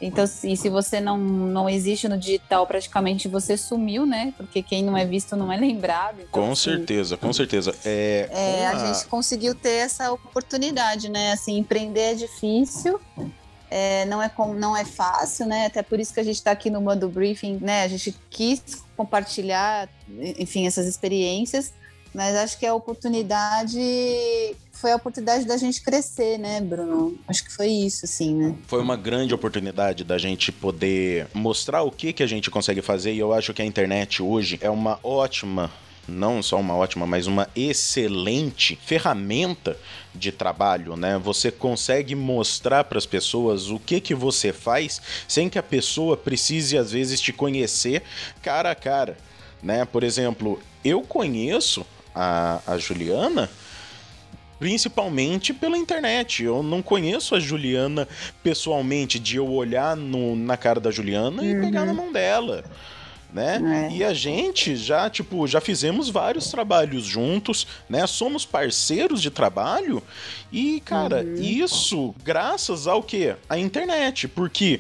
Então, 0.02 0.28
se, 0.28 0.56
se 0.58 0.70
você 0.70 1.00
não, 1.00 1.18
não 1.18 1.70
existe 1.70 2.08
no 2.08 2.18
digital, 2.18 2.68
praticamente 2.68 3.28
você 3.28 3.56
sumiu, 3.56 4.06
né? 4.06 4.34
Porque 4.36 4.62
quem 4.62 4.84
não 4.84 4.98
é 4.98 5.06
visto 5.06 5.36
não 5.36 5.52
é 5.52 5.58
lembrado. 5.58 6.18
Então, 6.20 6.28
com 6.30 6.52
assim, 6.52 6.64
certeza, 6.64 7.18
com 7.18 7.32
certeza. 7.32 7.74
É, 7.86 8.30
é 8.32 8.68
a... 8.68 8.72
a 8.72 8.94
gente 8.94 9.08
conseguiu 9.08 9.56
ter 9.56 9.86
essa 9.86 10.12
oportunidade, 10.12 11.10
né? 11.10 11.32
Assim, 11.32 11.58
empreender 11.58 12.12
é 12.12 12.14
difícil, 12.14 13.00
É, 13.72 14.06
não, 14.06 14.22
é 14.22 14.30
com, 14.30 14.54
não 14.54 14.78
é 14.78 14.86
fácil, 14.86 15.48
né? 15.48 15.66
Até 15.66 15.82
por 15.82 16.00
isso 16.00 16.14
que 16.14 16.20
a 16.20 16.24
gente 16.24 16.36
está 16.36 16.52
aqui 16.52 16.70
no 16.70 16.80
Mando 16.82 17.10
Briefing, 17.10 17.58
né? 17.62 17.84
A 17.84 17.88
gente 17.88 18.16
quis 18.30 18.62
compartilhar, 18.96 19.90
enfim, 20.38 20.68
essas 20.68 20.86
experiências, 20.86 21.74
mas 22.14 22.36
acho 22.36 22.60
que 22.60 22.66
a 22.66 22.74
oportunidade 22.74 23.80
foi 24.78 24.92
a 24.92 24.96
oportunidade 24.96 25.46
da 25.46 25.58
gente 25.58 25.82
crescer, 25.82 26.38
né, 26.38 26.62
Bruno? 26.62 27.18
Acho 27.28 27.44
que 27.44 27.52
foi 27.52 27.68
isso, 27.68 28.06
assim, 28.06 28.36
né? 28.36 28.56
Foi 28.68 28.82
uma 28.82 28.96
grande 28.96 29.34
oportunidade 29.34 30.04
da 30.04 30.18
gente 30.18 30.52
poder 30.52 31.28
mostrar 31.34 31.82
o 31.82 31.92
que, 31.92 32.14
que 32.14 32.24
a 32.24 32.28
gente 32.28 32.52
consegue 32.52 32.82
fazer 32.82 33.14
e 33.14 33.20
eu 33.20 33.34
acho 33.34 33.54
que 33.54 33.62
a 33.62 33.66
internet 33.66 34.22
hoje 34.22 34.60
é 34.62 34.70
uma 34.70 35.00
ótima 35.04 35.72
não 36.08 36.44
só 36.44 36.60
uma 36.60 36.76
ótima, 36.76 37.08
mas 37.08 37.26
uma 37.26 37.50
excelente 37.56 38.78
ferramenta 38.86 39.78
de 40.14 40.32
trabalho, 40.32 40.96
né? 40.96 41.18
Você 41.18 41.52
consegue 41.52 42.14
mostrar 42.14 42.84
para 42.84 42.98
as 42.98 43.06
pessoas 43.06 43.70
o 43.70 43.80
que 43.80 44.00
que 44.00 44.14
você 44.14 44.54
faz 44.54 45.02
sem 45.28 45.50
que 45.50 45.58
a 45.58 45.64
pessoa 45.64 46.16
precise 46.16 46.78
às 46.78 46.92
vezes 46.92 47.20
te 47.20 47.34
conhecer 47.34 48.04
cara 48.42 48.72
a 48.72 48.76
cara, 48.76 49.18
né? 49.64 49.84
Por 49.86 50.04
exemplo, 50.04 50.62
eu 50.84 51.02
conheço 51.02 51.86
a, 52.14 52.62
a 52.68 52.78
Juliana 52.78 53.50
principalmente 54.60 55.54
pela 55.54 55.78
internet. 55.78 56.44
Eu 56.44 56.64
não 56.64 56.82
conheço 56.82 57.36
a 57.36 57.40
Juliana 57.40 58.08
pessoalmente, 58.44 59.20
de 59.20 59.38
eu 59.38 59.52
olhar 59.52 59.96
no, 59.96 60.36
na 60.36 60.58
cara 60.58 60.80
da 60.80 60.92
Juliana 60.92 61.42
uhum. 61.42 61.50
e 61.50 61.62
pegar 61.62 61.86
na 61.86 61.94
mão 61.94 62.12
dela. 62.12 62.64
Né? 63.34 63.90
É. 63.92 63.96
E 63.98 64.04
a 64.04 64.14
gente 64.14 64.78
já, 64.78 65.10
tipo, 65.10 65.46
já 65.46 65.60
fizemos 65.60 66.10
vários 66.10 66.50
trabalhos 66.50 67.04
juntos, 67.04 67.68
né? 67.90 68.08
Somos 68.08 68.46
parceiros 68.46 69.22
de 69.22 69.30
trabalho 69.30 70.02
e, 70.54 70.80
cara, 70.80 71.22
uhum. 71.22 71.34
isso 71.42 72.16
graças 72.24 72.88
ao 72.88 73.04
que? 73.04 73.36
A 73.50 73.58
internet, 73.58 74.30
porque 74.30 74.80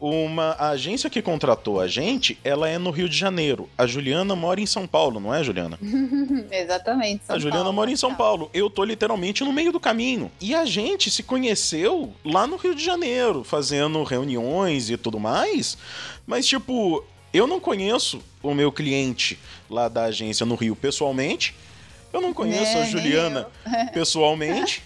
uma 0.00 0.54
agência 0.58 1.10
que 1.10 1.20
contratou 1.20 1.80
a 1.80 1.88
gente, 1.88 2.38
ela 2.44 2.68
é 2.68 2.78
no 2.78 2.90
Rio 2.90 3.08
de 3.08 3.16
Janeiro. 3.16 3.68
A 3.76 3.86
Juliana 3.86 4.36
mora 4.36 4.60
em 4.60 4.66
São 4.66 4.86
Paulo, 4.86 5.18
não 5.18 5.34
é, 5.34 5.42
Juliana? 5.42 5.78
Exatamente. 6.50 7.24
São 7.24 7.34
a 7.34 7.38
Juliana 7.38 7.64
Paulo, 7.64 7.76
mora 7.76 7.90
em 7.90 7.96
São 7.96 8.14
Paulo. 8.14 8.48
Eu 8.54 8.70
tô 8.70 8.84
literalmente 8.84 9.42
no 9.42 9.52
meio 9.52 9.72
do 9.72 9.80
caminho. 9.80 10.30
E 10.40 10.54
a 10.54 10.64
gente 10.64 11.10
se 11.10 11.22
conheceu 11.22 12.12
lá 12.24 12.46
no 12.46 12.56
Rio 12.56 12.74
de 12.74 12.84
Janeiro, 12.84 13.42
fazendo 13.42 14.02
reuniões 14.04 14.88
e 14.88 14.96
tudo 14.96 15.18
mais. 15.18 15.76
Mas, 16.24 16.46
tipo, 16.46 17.04
eu 17.32 17.46
não 17.46 17.58
conheço 17.58 18.20
o 18.40 18.54
meu 18.54 18.70
cliente 18.70 19.38
lá 19.68 19.88
da 19.88 20.04
agência 20.04 20.46
no 20.46 20.54
Rio 20.54 20.76
pessoalmente. 20.76 21.56
Eu 22.12 22.20
não 22.20 22.32
conheço 22.32 22.76
é, 22.76 22.82
a 22.82 22.84
Juliana 22.84 23.48
pessoalmente. 23.92 24.82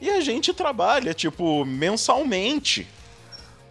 e 0.00 0.08
a 0.08 0.20
gente 0.22 0.54
trabalha, 0.54 1.12
tipo, 1.12 1.66
mensalmente 1.66 2.86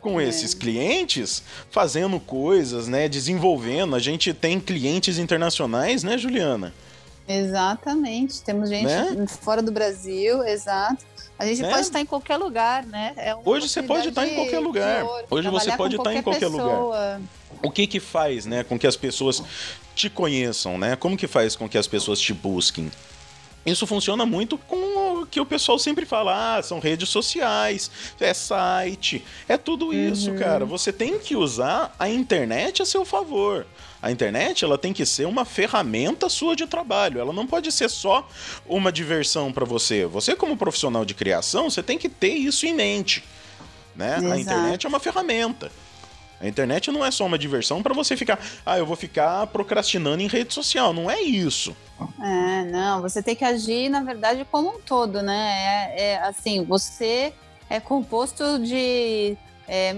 com 0.08 0.22
é. 0.22 0.24
esses 0.24 0.54
clientes, 0.54 1.44
fazendo 1.70 2.20
coisas, 2.20 2.88
né? 2.88 3.10
Desenvolvendo. 3.10 3.96
A 3.96 4.00
gente 4.00 4.34
tem 4.34 4.60
clientes 4.60 5.18
internacionais, 5.18 6.02
né, 6.02 6.18
Juliana? 6.18 6.74
Exatamente. 7.28 8.42
Temos 8.42 8.70
gente 8.70 8.86
né? 8.86 9.26
fora 9.42 9.62
do 9.62 9.72
Brasil, 9.72 10.44
exato. 10.44 11.06
A 11.38 11.46
gente 11.46 11.62
né? 11.62 11.70
pode 11.70 11.82
estar 11.82 12.00
em 12.00 12.06
qualquer 12.06 12.38
lugar, 12.38 12.86
né? 12.86 13.14
É 13.18 13.36
Hoje 13.36 13.68
você 13.68 13.84
pode 13.84 14.08
estar 14.08 14.26
em 14.26 14.34
qualquer 14.34 14.60
lugar. 14.60 15.04
Hoje 15.30 15.50
você 15.50 15.76
pode 15.76 15.98
estar 15.98 16.14
em 16.14 16.24
qualquer 16.24 16.50
pessoa. 16.50 16.84
lugar. 16.86 17.22
O 17.62 17.70
que 17.70 17.86
que 17.86 18.00
faz, 18.00 18.46
né, 18.46 18.64
com 18.64 18.80
que 18.80 18.88
as 18.88 18.96
pessoas 18.96 19.44
te 19.94 20.10
conheçam, 20.10 20.78
né? 20.78 20.96
Como 20.96 21.18
que 21.18 21.28
faz 21.28 21.56
com 21.56 21.68
que 21.68 21.78
as 21.78 21.88
pessoas 21.88 22.20
te 22.20 22.34
busquem? 22.34 22.90
Isso 23.66 23.86
funciona 23.86 24.26
muito 24.26 24.58
com 24.58 24.78
que 25.30 25.40
o 25.40 25.46
pessoal 25.46 25.78
sempre 25.78 26.06
fala: 26.06 26.58
ah, 26.58 26.64
são 26.64 26.80
redes 26.80 27.10
sociais, 27.10 27.92
é 28.20 28.34
site, 28.34 29.24
é 29.48 29.58
tudo 29.58 29.94
isso, 29.94 30.32
uhum. 30.32 30.38
cara. 30.38 30.66
Você 30.66 30.92
tem 30.92 31.20
que 31.20 31.36
usar 31.36 31.96
a 32.00 32.10
internet 32.10 32.82
a 32.82 32.86
seu 32.86 33.06
favor. 33.06 33.66
A 34.02 34.12
internet 34.12 34.64
ela 34.64 34.78
tem 34.78 34.94
que 34.94 35.06
ser 35.06 35.26
uma 35.26 35.44
ferramenta 35.44 36.30
sua 36.30 36.56
de 36.56 36.68
trabalho. 36.68 37.20
Ela 37.20 37.34
não 37.34 37.48
pode 37.48 37.72
ser 37.72 37.90
só 37.90 38.28
uma 38.66 38.92
diversão 38.92 39.52
para 39.52 39.66
você. 39.66 40.06
Você 40.06 40.36
como 40.36 40.56
profissional 40.56 41.04
de 41.04 41.14
criação, 41.14 41.70
você 41.70 41.82
tem 41.82 41.98
que 41.98 42.08
ter 42.08 42.34
isso 42.34 42.66
em 42.66 42.74
mente, 42.74 43.24
né? 43.96 44.18
A 44.32 44.38
internet 44.38 44.86
é 44.86 44.90
uma 44.90 45.00
ferramenta. 45.00 45.72
A 46.40 46.48
internet 46.48 46.92
não 46.92 47.04
é 47.04 47.10
só 47.10 47.26
uma 47.26 47.38
diversão 47.38 47.82
para 47.82 47.94
você 47.94 48.16
ficar, 48.16 48.40
ah, 48.66 48.78
eu 48.78 48.86
vou 48.86 48.96
ficar 48.96 49.48
procrastinando 49.48 50.22
em 50.22 50.28
rede 50.28 50.54
social. 50.54 50.94
Não 50.94 51.10
é 51.10 51.22
isso. 51.22 51.76
É, 52.22 52.64
não, 52.66 53.02
você 53.02 53.24
tem 53.24 53.36
que 53.36 53.44
agir, 53.44 53.90
na 53.90 54.02
verdade, 54.02 54.46
como 54.52 54.76
um 54.76 54.80
todo, 54.80 55.22
né? 55.22 55.92
É, 55.96 56.02
é 56.02 56.18
assim, 56.20 56.64
você 56.64 57.34
é 57.70 57.80
composto 57.80 58.60
de 58.60 59.36
é, 59.68 59.94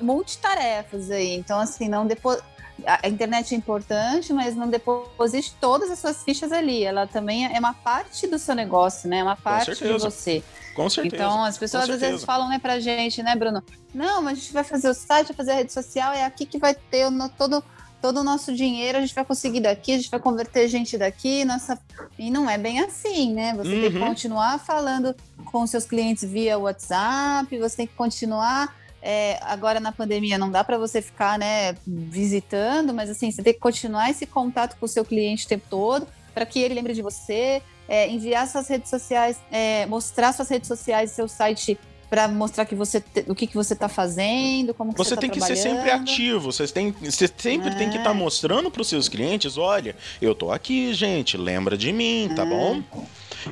multitarefas 0.00 1.10
aí. 1.10 1.34
Então, 1.34 1.58
assim, 1.58 1.88
não 1.88 2.06
depois. 2.06 2.40
A 2.86 3.08
internet 3.08 3.54
é 3.54 3.58
importante, 3.58 4.32
mas 4.32 4.54
não 4.54 4.68
deposite 4.68 5.54
todas 5.60 5.90
as 5.90 5.98
suas 5.98 6.22
fichas 6.22 6.52
ali. 6.52 6.84
Ela 6.84 7.06
também 7.06 7.44
é 7.46 7.58
uma 7.58 7.74
parte 7.74 8.26
do 8.26 8.38
seu 8.38 8.54
negócio, 8.54 9.08
né? 9.08 9.18
É 9.18 9.22
uma 9.22 9.36
parte 9.36 9.74
de 9.74 9.92
você. 9.98 10.42
Com 10.78 10.88
certeza. 10.88 11.16
Então, 11.16 11.42
as 11.42 11.58
pessoas 11.58 11.90
às 11.90 12.00
vezes 12.00 12.24
falam, 12.24 12.48
né, 12.48 12.60
pra 12.60 12.78
gente, 12.78 13.20
né, 13.20 13.34
Bruno? 13.34 13.64
Não, 13.92 14.22
mas 14.22 14.38
a 14.38 14.40
gente 14.40 14.52
vai 14.52 14.62
fazer 14.62 14.88
o 14.88 14.94
site, 14.94 15.28
vai 15.28 15.36
fazer 15.36 15.50
a 15.50 15.54
rede 15.56 15.72
social, 15.72 16.12
é 16.12 16.24
aqui 16.24 16.46
que 16.46 16.56
vai 16.56 16.72
ter 16.72 17.10
no, 17.10 17.28
todo, 17.28 17.64
todo 18.00 18.20
o 18.20 18.24
nosso 18.24 18.54
dinheiro, 18.54 18.98
a 18.98 19.00
gente 19.00 19.12
vai 19.12 19.24
conseguir 19.24 19.58
daqui, 19.58 19.92
a 19.92 19.96
gente 19.96 20.08
vai 20.08 20.20
converter 20.20 20.68
gente 20.68 20.96
daqui, 20.96 21.44
nossa. 21.44 21.76
E 22.16 22.30
não 22.30 22.48
é 22.48 22.56
bem 22.56 22.78
assim, 22.78 23.34
né? 23.34 23.54
Você 23.54 23.74
uhum. 23.74 23.80
tem 23.80 23.90
que 23.90 23.98
uhum. 23.98 24.06
continuar 24.06 24.60
falando 24.60 25.16
com 25.46 25.66
seus 25.66 25.84
clientes 25.84 26.22
via 26.22 26.56
WhatsApp, 26.56 27.58
você 27.58 27.76
tem 27.78 27.86
que 27.88 27.94
continuar. 27.94 28.72
É, 29.00 29.38
agora 29.42 29.78
na 29.78 29.92
pandemia 29.92 30.36
não 30.38 30.50
dá 30.50 30.64
para 30.64 30.76
você 30.76 31.00
ficar 31.00 31.38
né, 31.38 31.76
visitando, 31.86 32.92
mas 32.92 33.08
assim, 33.08 33.30
você 33.30 33.42
tem 33.42 33.52
que 33.52 33.60
continuar 33.60 34.10
esse 34.10 34.26
contato 34.26 34.76
com 34.78 34.86
o 34.86 34.88
seu 34.88 35.04
cliente 35.04 35.46
o 35.46 35.48
tempo 35.48 35.66
todo 35.70 36.06
para 36.34 36.46
que 36.46 36.60
ele 36.60 36.74
lembre 36.74 36.94
de 36.94 37.02
você, 37.02 37.62
é, 37.88 38.08
enviar 38.08 38.46
suas 38.46 38.68
redes 38.68 38.90
sociais, 38.90 39.40
é, 39.50 39.86
mostrar 39.86 40.32
suas 40.32 40.48
redes 40.48 40.68
sociais, 40.68 41.10
seu 41.10 41.26
site 41.26 41.78
para 42.08 42.26
mostrar 42.26 42.64
que 42.64 42.74
você 42.74 43.00
te, 43.00 43.24
o 43.28 43.34
que, 43.34 43.46
que 43.46 43.54
você 43.54 43.74
está 43.74 43.88
fazendo, 43.88 44.72
como 44.72 44.92
você, 44.92 45.10
você 45.10 45.14
tá 45.14 45.20
tem 45.20 45.30
que 45.30 45.40
ser 45.40 45.56
sempre 45.56 45.90
ativo. 45.90 46.52
Você 46.52 46.66
tem, 46.66 46.92
você 46.92 47.28
sempre 47.36 47.68
é. 47.68 47.74
tem 47.74 47.90
que 47.90 47.98
estar 47.98 48.10
tá 48.10 48.14
mostrando 48.14 48.70
para 48.70 48.80
os 48.80 48.88
seus 48.88 49.08
clientes, 49.08 49.58
olha, 49.58 49.94
eu 50.20 50.34
tô 50.34 50.50
aqui, 50.50 50.94
gente, 50.94 51.36
lembra 51.36 51.76
de 51.76 51.92
mim, 51.92 52.30
tá 52.34 52.42
é. 52.42 52.46
bom? 52.46 52.82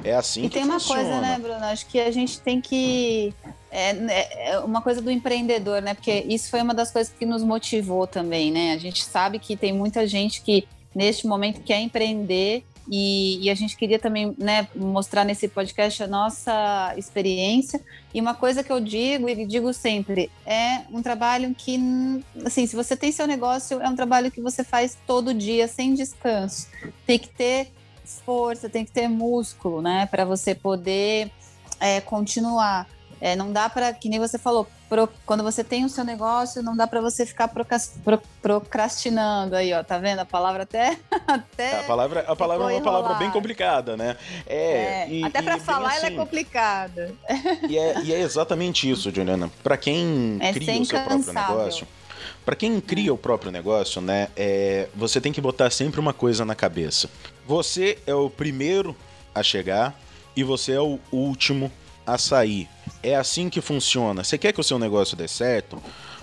É 0.02 0.14
assim 0.14 0.44
e 0.44 0.48
que 0.48 0.54
tem 0.54 0.64
uma 0.64 0.80
coisa, 0.80 1.20
né, 1.20 1.38
Bruno? 1.40 1.64
Acho 1.64 1.86
que 1.86 2.00
a 2.00 2.10
gente 2.10 2.40
tem 2.40 2.60
que 2.60 3.34
é, 3.70 3.90
é, 3.90 4.50
é, 4.50 4.58
uma 4.60 4.80
coisa 4.80 5.00
do 5.00 5.10
empreendedor, 5.10 5.82
né? 5.82 5.94
Porque 5.94 6.24
isso 6.28 6.50
foi 6.50 6.62
uma 6.62 6.74
das 6.74 6.90
coisas 6.90 7.12
que 7.12 7.26
nos 7.26 7.42
motivou 7.42 8.06
também, 8.06 8.50
né? 8.50 8.72
A 8.72 8.78
gente 8.78 9.04
sabe 9.04 9.38
que 9.38 9.56
tem 9.56 9.72
muita 9.72 10.06
gente 10.06 10.42
que 10.42 10.66
neste 10.94 11.26
momento 11.26 11.60
quer 11.60 11.80
empreender 11.80 12.64
e, 12.90 13.44
e, 13.44 13.50
a 13.50 13.54
gente 13.54 13.76
queria 13.76 13.98
também 13.98 14.34
né, 14.38 14.68
mostrar 14.74 15.24
nesse 15.24 15.48
podcast 15.48 16.04
a 16.04 16.06
nossa 16.06 16.94
experiência. 16.96 17.80
E 18.14 18.20
uma 18.20 18.34
coisa 18.34 18.62
que 18.62 18.72
eu 18.72 18.80
digo 18.80 19.28
e 19.28 19.44
digo 19.44 19.72
sempre 19.72 20.30
é 20.46 20.82
um 20.92 21.02
trabalho 21.02 21.52
que, 21.54 21.78
assim, 22.44 22.66
se 22.66 22.76
você 22.76 22.96
tem 22.96 23.10
seu 23.10 23.26
negócio, 23.26 23.82
é 23.82 23.88
um 23.88 23.96
trabalho 23.96 24.30
que 24.30 24.40
você 24.40 24.62
faz 24.62 24.96
todo 25.06 25.34
dia 25.34 25.66
sem 25.66 25.94
descanso. 25.94 26.68
Tem 27.04 27.18
que 27.18 27.28
ter 27.28 27.72
força, 28.06 28.68
tem 28.68 28.84
que 28.84 28.92
ter 28.92 29.08
músculo, 29.08 29.82
né, 29.82 30.06
para 30.10 30.24
você 30.24 30.54
poder 30.54 31.30
é, 31.80 32.00
continuar. 32.00 32.86
É, 33.20 33.34
não 33.34 33.50
dá 33.50 33.68
para, 33.68 33.92
que 33.94 34.08
nem 34.08 34.20
você 34.20 34.38
falou, 34.38 34.66
pro, 34.88 35.08
quando 35.24 35.42
você 35.42 35.64
tem 35.64 35.84
o 35.84 35.88
seu 35.88 36.04
negócio, 36.04 36.62
não 36.62 36.76
dá 36.76 36.86
para 36.86 37.00
você 37.00 37.24
ficar 37.24 37.50
procrastinando 38.42 39.56
aí, 39.56 39.72
ó, 39.72 39.82
tá 39.82 39.98
vendo? 39.98 40.20
A 40.20 40.24
palavra 40.24 40.64
até. 40.64 40.98
até 41.26 41.80
a 41.80 41.82
palavra, 41.84 42.20
a 42.20 42.36
palavra 42.36 42.72
é 42.72 42.76
uma 42.76 42.82
palavra 42.82 43.14
bem 43.14 43.30
complicada, 43.30 43.96
né? 43.96 44.16
É, 44.46 44.56
é 44.56 45.08
e, 45.08 45.24
até 45.24 45.40
para 45.40 45.58
falar 45.58 45.88
assim, 45.88 45.96
ela 45.96 46.04
é 46.04 46.08
assim, 46.08 46.16
complicada. 46.16 47.14
E 47.68 47.78
é, 47.78 48.02
e 48.02 48.12
é 48.12 48.20
exatamente 48.20 48.88
isso, 48.88 49.10
Juliana. 49.10 49.50
Para 49.62 49.76
quem 49.76 50.38
é 50.40 50.52
cria 50.52 50.80
o 50.80 50.84
seu 50.84 51.00
próprio 51.00 51.32
negócio. 51.32 51.88
Para 52.44 52.54
quem 52.54 52.80
cria 52.80 53.12
o 53.12 53.18
próprio 53.18 53.50
negócio, 53.50 54.00
né, 54.00 54.28
é, 54.36 54.88
você 54.94 55.20
tem 55.20 55.32
que 55.32 55.40
botar 55.40 55.68
sempre 55.70 55.98
uma 55.98 56.12
coisa 56.12 56.44
na 56.44 56.54
cabeça. 56.54 57.08
Você 57.46 57.98
é 58.06 58.14
o 58.14 58.28
primeiro 58.28 58.96
a 59.34 59.42
chegar 59.42 59.98
e 60.34 60.42
você 60.42 60.72
é 60.72 60.80
o 60.80 60.98
último 61.12 61.70
a 62.06 62.18
sair. 62.18 62.68
É 63.02 63.14
assim 63.14 63.48
que 63.48 63.60
funciona. 63.60 64.24
Você 64.24 64.36
quer 64.36 64.52
que 64.52 64.60
o 64.60 64.64
seu 64.64 64.78
negócio 64.78 65.16
dê 65.16 65.28
certo? 65.28 65.80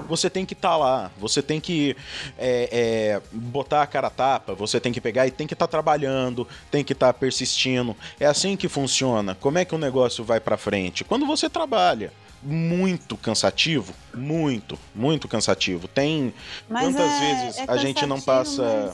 Você 0.08 0.30
tem 0.30 0.46
que 0.46 0.54
estar 0.54 0.72
tá 0.72 0.78
lá, 0.78 1.12
você 1.18 1.42
tem 1.42 1.60
que 1.60 1.96
é, 2.38 2.70
é, 2.72 3.22
botar 3.32 3.84
a 3.84 3.88
cara 3.88 4.08
a 4.08 4.10
tapa, 4.10 4.54
você 4.54 4.80
tem 4.80 4.92
que 4.92 5.00
pegar 5.00 5.28
e 5.28 5.32
tem 5.32 5.48
que 5.48 5.54
estar 5.54 5.68
tá 5.68 5.72
trabalhando, 5.72 6.48
tem 6.72 6.84
que 6.84 6.94
estar 6.94 7.14
tá 7.14 7.14
persistindo. 7.14 7.96
É 8.20 8.26
assim 8.26 8.58
que 8.58 8.68
funciona. 8.68 9.36
Como 9.36 9.58
é 9.58 9.66
que 9.66 9.76
o 9.76 9.78
negócio 9.78 10.24
vai 10.24 10.40
para 10.40 10.58
frente? 10.58 11.04
Quando 11.04 11.26
você 11.26 11.50
trabalha 11.50 12.12
muito 12.44 13.16
cansativo, 13.16 13.94
muito, 14.14 14.78
muito 14.94 15.28
cansativo. 15.28 15.88
Tem 15.88 16.34
mas 16.70 16.84
quantas 16.84 17.12
é, 17.12 17.20
vezes 17.20 17.58
é 17.58 17.66
a 17.68 17.78
gente 17.78 18.06
não 18.06 18.20
passa. 18.20 18.94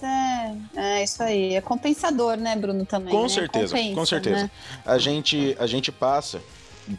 É, 0.75 0.99
é, 0.99 1.03
isso 1.03 1.23
aí, 1.23 1.55
é 1.55 1.61
compensador, 1.61 2.37
né, 2.37 2.55
Bruno 2.55 2.85
também. 2.85 3.13
Com 3.13 3.23
né? 3.23 3.29
certeza, 3.29 3.75
Compensa, 3.75 3.95
com 3.95 4.05
certeza. 4.05 4.43
Né? 4.43 4.51
A 4.85 4.97
gente, 4.97 5.55
a 5.59 5.65
gente 5.65 5.91
passa 5.91 6.41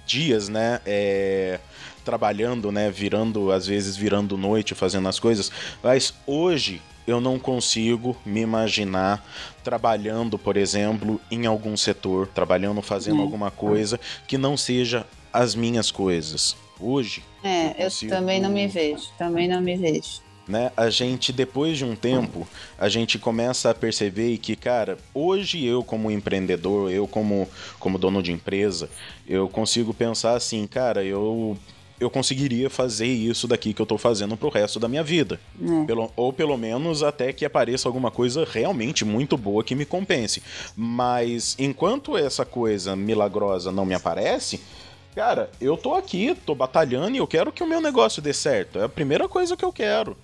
dias, 0.07 0.49
né? 0.49 0.81
É, 0.85 1.61
trabalhando, 2.05 2.73
né? 2.73 2.91
Virando, 2.91 3.53
às 3.53 3.67
vezes 3.67 3.97
virando 3.97 4.37
noite, 4.37 4.75
fazendo 4.75 5.09
as 5.09 5.19
coisas. 5.19 5.51
Mas 5.83 6.15
hoje 6.27 6.83
eu 7.07 7.21
não 7.21 7.39
consigo 7.39 8.17
me 8.25 8.41
imaginar 8.41 9.25
trabalhando, 9.63 10.39
por 10.39 10.57
exemplo, 10.57 11.21
em 11.31 11.47
algum 11.47 11.77
setor, 11.77 12.27
trabalhando, 12.29 12.81
fazendo 12.83 13.19
hum. 13.19 13.23
alguma 13.23 13.51
coisa 13.51 13.99
que 14.27 14.39
não 14.39 14.57
seja 14.57 15.07
as 15.33 15.55
minhas 15.55 15.91
coisas. 15.91 16.57
Hoje. 16.79 17.23
É, 17.43 17.71
eu, 17.71 17.85
consigo... 17.85 18.13
eu 18.13 18.19
também 18.19 18.41
não 18.41 18.51
me 18.51 18.67
vejo. 18.67 19.05
Também 19.19 19.49
não 19.49 19.61
me 19.61 19.77
vejo. 19.77 20.21
Né? 20.49 20.73
A 20.77 20.91
gente, 20.91 21.33
depois 21.33 21.79
de 21.79 21.85
um 21.85 21.95
tempo, 21.95 22.49
a 22.77 22.89
gente 22.89 23.19
começa 23.19 23.71
a 23.71 23.75
perceber 23.75 24.37
que, 24.39 24.57
cara, 24.57 24.99
hoje 25.15 25.65
eu 25.65 25.85
como 25.85 26.11
empreendedor, 26.11 26.91
eu 26.91 27.07
como, 27.07 27.49
como 27.79 27.99
dono 27.99 28.21
de 28.21 28.33
empresa, 28.33 28.91
eu 29.29 29.49
consigo 29.49 29.95
pensar 29.95 30.35
assim, 30.35 30.67
cara, 30.67 31.05
eu 31.05 31.57
eu 32.01 32.09
conseguiria 32.09 32.71
fazer 32.71 33.07
isso 33.07 33.47
daqui 33.47 33.75
que 33.75 33.83
eu 33.83 33.85
tô 33.85 33.99
fazendo 33.99 34.35
pro 34.35 34.49
resto 34.49 34.81
da 34.81 34.89
minha 34.89 35.05
vida. 35.05 35.39
É. 35.61 35.85
Pelo, 35.85 36.11
ou 36.17 36.33
pelo 36.33 36.57
menos 36.57 37.03
até 37.03 37.31
que 37.31 37.45
apareça 37.45 37.87
alguma 37.87 38.11
coisa 38.11 38.49
realmente 38.51 39.05
muito 39.05 39.37
boa 39.37 39.63
que 39.63 39.75
me 39.75 39.85
compense. 39.85 40.43
Mas 40.75 41.55
enquanto 41.59 42.17
essa 42.17 42.45
coisa 42.47 42.97
milagrosa 42.97 43.71
não 43.71 43.85
me 43.85 43.93
aparece, 43.93 44.61
cara, 45.15 45.51
eu 45.61 45.77
tô 45.77 45.95
aqui, 45.95 46.35
tô 46.47 46.55
batalhando 46.55 47.15
e 47.17 47.19
eu 47.19 47.27
quero 47.27 47.53
que 47.53 47.63
o 47.63 47.67
meu 47.67 47.81
negócio 47.81 48.23
dê 48.23 48.33
certo. 48.33 48.79
É 48.79 48.85
a 48.85 48.89
primeira 48.89 49.29
coisa 49.29 49.57
que 49.57 49.65
eu 49.65 49.73
quero. 49.73 50.17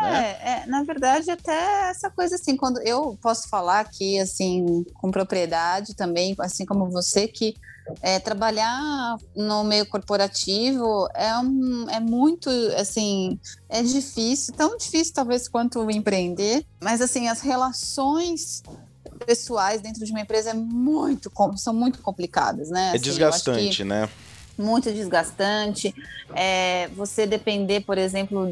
Né? 0.00 0.36
É, 0.42 0.50
é, 0.50 0.66
na 0.66 0.82
verdade, 0.84 1.30
até 1.30 1.90
essa 1.90 2.10
coisa 2.10 2.36
assim, 2.36 2.56
quando 2.56 2.80
eu 2.82 3.18
posso 3.20 3.48
falar 3.48 3.80
aqui, 3.80 4.18
assim, 4.18 4.84
com 4.94 5.10
propriedade 5.10 5.94
também, 5.94 6.34
assim 6.38 6.64
como 6.64 6.90
você, 6.90 7.26
que 7.26 7.56
é, 8.02 8.18
trabalhar 8.18 9.16
no 9.34 9.64
meio 9.64 9.86
corporativo 9.86 11.08
é, 11.14 11.36
um, 11.38 11.88
é 11.90 12.00
muito, 12.00 12.50
assim, 12.76 13.38
é 13.68 13.82
difícil, 13.82 14.54
tão 14.54 14.76
difícil 14.76 15.14
talvez 15.14 15.48
quanto 15.48 15.90
empreender, 15.90 16.64
mas 16.80 17.00
assim, 17.00 17.28
as 17.28 17.40
relações 17.40 18.62
pessoais 19.26 19.80
dentro 19.80 20.04
de 20.04 20.10
uma 20.12 20.20
empresa 20.20 20.50
é 20.50 20.54
muito, 20.54 21.32
são 21.56 21.74
muito 21.74 22.00
complicadas, 22.00 22.70
né? 22.70 22.88
É 22.88 22.90
assim, 22.90 23.00
desgastante, 23.00 23.84
né? 23.84 24.08
Muito 24.58 24.92
desgastante. 24.92 25.94
É, 26.34 26.88
você 26.88 27.26
depender, 27.26 27.80
por 27.80 27.96
exemplo, 27.96 28.50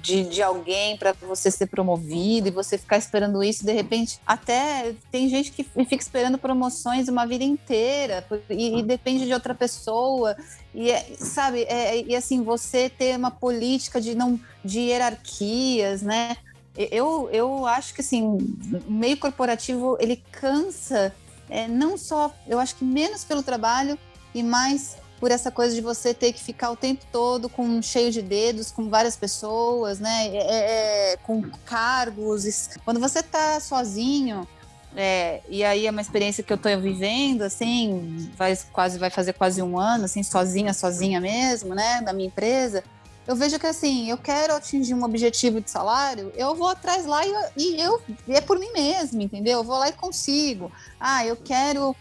de, 0.00 0.24
de 0.24 0.42
alguém 0.42 0.96
para 0.96 1.12
você 1.12 1.50
ser 1.50 1.66
promovido 1.66 2.48
e 2.48 2.50
você 2.50 2.78
ficar 2.78 2.98
esperando 2.98 3.42
isso, 3.42 3.64
de 3.64 3.72
repente, 3.72 4.20
até 4.26 4.94
tem 5.10 5.28
gente 5.28 5.50
que 5.50 5.64
fica 5.64 5.96
esperando 5.96 6.38
promoções 6.38 7.08
uma 7.08 7.26
vida 7.26 7.44
inteira 7.44 8.24
e, 8.48 8.78
e 8.78 8.82
depende 8.82 9.26
de 9.26 9.32
outra 9.32 9.54
pessoa. 9.54 10.36
E 10.74 10.90
é, 10.90 11.14
sabe, 11.18 11.62
é, 11.62 12.02
e 12.02 12.14
assim, 12.14 12.42
você 12.42 12.88
ter 12.88 13.16
uma 13.16 13.30
política 13.30 14.00
de 14.00 14.14
não 14.14 14.38
de 14.64 14.80
hierarquias, 14.80 16.02
né? 16.02 16.36
Eu, 16.76 17.30
eu 17.32 17.64
acho 17.64 17.94
que 17.94 18.02
assim, 18.02 18.36
meio 18.86 19.16
corporativo 19.16 19.96
ele 19.98 20.22
cansa 20.30 21.12
é, 21.48 21.68
não 21.68 21.96
só, 21.96 22.34
eu 22.46 22.58
acho 22.58 22.76
que 22.76 22.84
menos 22.84 23.24
pelo 23.24 23.42
trabalho 23.42 23.98
e 24.34 24.42
mais 24.42 24.96
por 25.18 25.30
essa 25.30 25.50
coisa 25.50 25.74
de 25.74 25.80
você 25.80 26.12
ter 26.12 26.32
que 26.32 26.42
ficar 26.42 26.70
o 26.70 26.76
tempo 26.76 27.04
todo 27.10 27.48
com 27.48 27.80
cheio 27.80 28.10
de 28.10 28.20
dedos, 28.20 28.70
com 28.70 28.88
várias 28.88 29.16
pessoas, 29.16 29.98
né? 29.98 30.28
É, 30.28 30.36
é, 30.36 31.12
é 31.12 31.16
com 31.18 31.42
cargos. 31.64 32.70
Quando 32.84 33.00
você 33.00 33.22
tá 33.22 33.58
sozinho, 33.60 34.46
é, 34.96 35.42
e 35.48 35.62
aí 35.62 35.86
é 35.86 35.90
uma 35.90 36.00
experiência 36.00 36.42
que 36.42 36.52
eu 36.52 36.56
tô 36.56 36.68
vivendo, 36.78 37.42
assim, 37.42 38.30
vai, 38.36 38.56
quase, 38.72 38.98
vai 38.98 39.10
fazer 39.10 39.34
quase 39.34 39.60
um 39.60 39.78
ano, 39.78 40.06
assim, 40.06 40.22
sozinha, 40.22 40.72
sozinha 40.72 41.20
mesmo, 41.20 41.74
né, 41.74 42.00
da 42.00 42.14
minha 42.14 42.28
empresa. 42.28 42.82
Eu 43.26 43.34
vejo 43.34 43.58
que 43.58 43.66
assim, 43.66 44.08
eu 44.08 44.16
quero 44.16 44.54
atingir 44.54 44.94
um 44.94 45.02
objetivo 45.02 45.60
de 45.60 45.68
salário, 45.68 46.32
eu 46.36 46.54
vou 46.54 46.68
atrás 46.68 47.04
lá 47.04 47.26
e, 47.26 47.32
e 47.56 47.80
eu 47.80 48.00
e 48.26 48.34
é 48.34 48.40
por 48.40 48.58
mim 48.58 48.70
mesmo, 48.72 49.20
entendeu? 49.20 49.58
Eu 49.58 49.64
vou 49.64 49.76
lá 49.76 49.88
e 49.88 49.92
consigo. 49.92 50.70
Ah, 50.98 51.26
eu 51.26 51.36
quero 51.36 51.94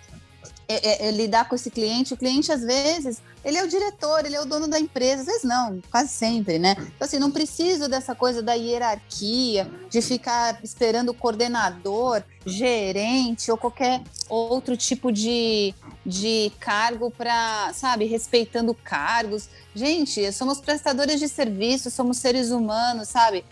é, 0.68 1.06
é, 1.06 1.08
é, 1.08 1.12
lidar 1.12 1.48
com 1.48 1.56
esse 1.56 1.70
cliente, 1.70 2.14
o 2.14 2.18
cliente 2.18 2.52
às 2.52 2.62
vezes 2.62 3.22
ele 3.44 3.58
é 3.58 3.64
o 3.64 3.68
diretor, 3.68 4.26
ele 4.26 4.36
é 4.36 4.42
o 4.42 4.46
dono 4.46 4.68
da 4.68 4.80
empresa, 4.80 5.22
às 5.22 5.28
vezes 5.28 5.44
não, 5.44 5.80
quase 5.92 6.10
sempre, 6.10 6.58
né? 6.58 6.75
Então, 6.80 7.06
assim, 7.06 7.20
não 7.20 7.30
preciso 7.30 7.88
dessa 7.88 8.16
coisa 8.16 8.42
da 8.42 8.54
hierarquia, 8.54 9.70
de 9.88 10.01
ficar 10.01 10.60
esperando 10.64 11.10
o 11.10 11.14
coordenador, 11.14 12.24
gerente 12.44 13.51
ou 13.51 13.58
qualquer 13.58 14.01
outro 14.28 14.75
tipo 14.75 15.12
de, 15.12 15.75
de 16.04 16.51
cargo 16.60 17.12
para, 17.12 17.72
sabe, 17.74 18.06
respeitando 18.06 18.74
cargos. 18.74 19.48
Gente, 19.75 20.32
somos 20.32 20.60
prestadores 20.60 21.20
de 21.20 21.28
serviço, 21.28 21.92
somos 21.92 22.18
seres 22.18 22.50
humanos, 22.50 23.10
sabe? 23.10 23.46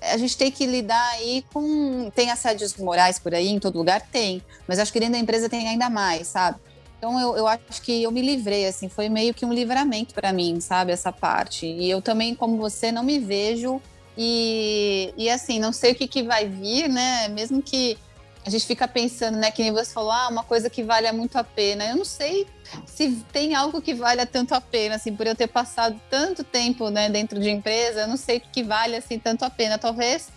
A 0.00 0.16
gente 0.16 0.36
tem 0.36 0.50
que 0.50 0.66
lidar 0.66 1.10
aí 1.12 1.44
com. 1.52 2.10
Tem 2.14 2.30
assédios 2.30 2.76
morais 2.76 3.18
por 3.18 3.34
aí, 3.34 3.48
em 3.48 3.58
todo 3.58 3.78
lugar? 3.78 4.00
Tem. 4.00 4.42
Mas 4.66 4.78
acho 4.78 4.92
que 4.92 5.00
dentro 5.00 5.14
da 5.14 5.18
empresa 5.18 5.48
tem 5.48 5.68
ainda 5.68 5.90
mais, 5.90 6.28
sabe? 6.28 6.58
Então 6.98 7.18
eu, 7.18 7.36
eu 7.36 7.46
acho 7.46 7.80
que 7.82 8.02
eu 8.02 8.10
me 8.10 8.20
livrei, 8.20 8.66
assim, 8.66 8.88
foi 8.88 9.08
meio 9.08 9.32
que 9.32 9.46
um 9.46 9.52
livramento 9.52 10.12
para 10.12 10.32
mim, 10.32 10.60
sabe? 10.60 10.92
Essa 10.92 11.10
parte. 11.10 11.66
E 11.66 11.88
eu 11.88 12.02
também, 12.02 12.34
como 12.34 12.56
você, 12.58 12.92
não 12.92 13.02
me 13.02 13.18
vejo. 13.18 13.80
E, 14.18 15.14
e 15.16 15.30
assim, 15.30 15.58
não 15.58 15.72
sei 15.72 15.92
o 15.92 15.94
que, 15.94 16.06
que 16.06 16.22
vai 16.22 16.46
vir, 16.46 16.88
né? 16.88 17.28
Mesmo 17.28 17.62
que 17.62 17.96
a 18.44 18.50
gente 18.50 18.66
fica 18.66 18.88
pensando, 18.88 19.36
né, 19.36 19.50
que 19.50 19.62
nem 19.62 19.72
você 19.72 19.92
falou, 19.92 20.10
ah, 20.10 20.28
uma 20.28 20.42
coisa 20.42 20.70
que 20.70 20.82
vale 20.82 21.10
muito 21.12 21.36
a 21.36 21.44
pena. 21.44 21.84
Eu 21.84 21.96
não 21.96 22.04
sei 22.04 22.46
se 22.86 23.24
tem 23.32 23.54
algo 23.54 23.82
que 23.82 23.92
valha 23.92 24.24
tanto 24.24 24.54
a 24.54 24.60
pena, 24.60 24.94
assim, 24.94 25.14
por 25.14 25.26
eu 25.26 25.34
ter 25.34 25.46
passado 25.46 26.00
tanto 26.08 26.42
tempo, 26.42 26.88
né, 26.88 27.10
dentro 27.10 27.38
de 27.38 27.50
empresa, 27.50 28.02
eu 28.02 28.08
não 28.08 28.16
sei 28.16 28.38
o 28.38 28.40
que 28.40 28.62
vale, 28.62 28.96
assim, 28.96 29.18
tanto 29.18 29.44
a 29.44 29.50
pena. 29.50 29.76
Talvez, 29.76 30.28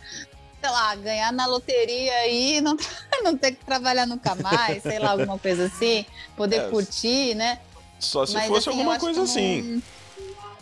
sei 0.61 0.69
lá, 0.69 0.95
ganhar 0.95 1.31
na 1.31 1.45
loteria 1.45 2.27
e 2.29 2.59
não, 2.59 2.75
não 3.23 3.37
ter 3.37 3.53
que 3.53 3.63
trabalhar 3.63 4.05
nunca 4.05 4.35
mais, 4.35 4.83
sei 4.83 4.99
lá, 4.99 5.11
alguma 5.11 5.39
coisa 5.39 5.65
assim, 5.65 6.05
poder 6.35 6.57
é, 6.57 6.69
curtir, 6.69 7.35
né? 7.35 7.59
Só 7.99 8.25
se 8.25 8.33
Mas, 8.33 8.47
fosse 8.47 8.69
assim, 8.69 8.79
alguma 8.79 8.99
coisa 8.99 9.23
assim. 9.23 9.81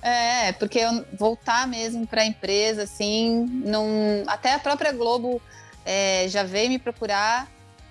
É, 0.03 0.51
porque 0.53 0.79
eu 0.79 1.05
voltar 1.13 1.67
mesmo 1.67 2.05
para 2.05 2.21
a 2.21 2.25
empresa, 2.25 2.83
assim, 2.83 3.45
não, 3.63 3.85
até 4.27 4.53
a 4.53 4.59
própria 4.59 4.91
Globo 4.91 5.41
é, 5.85 6.25
já 6.27 6.43
veio 6.43 6.69
me 6.69 6.79
procurar 6.79 7.49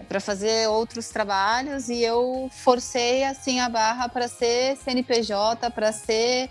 para 0.08 0.20
fazer 0.20 0.68
outros 0.68 1.08
trabalhos 1.08 1.88
e 1.88 2.02
eu 2.02 2.50
forcei 2.52 3.24
assim 3.24 3.60
a 3.60 3.68
barra 3.68 4.08
para 4.08 4.28
ser 4.28 4.76
CNPJ, 4.76 5.70
para 5.70 5.92
ser 5.92 6.48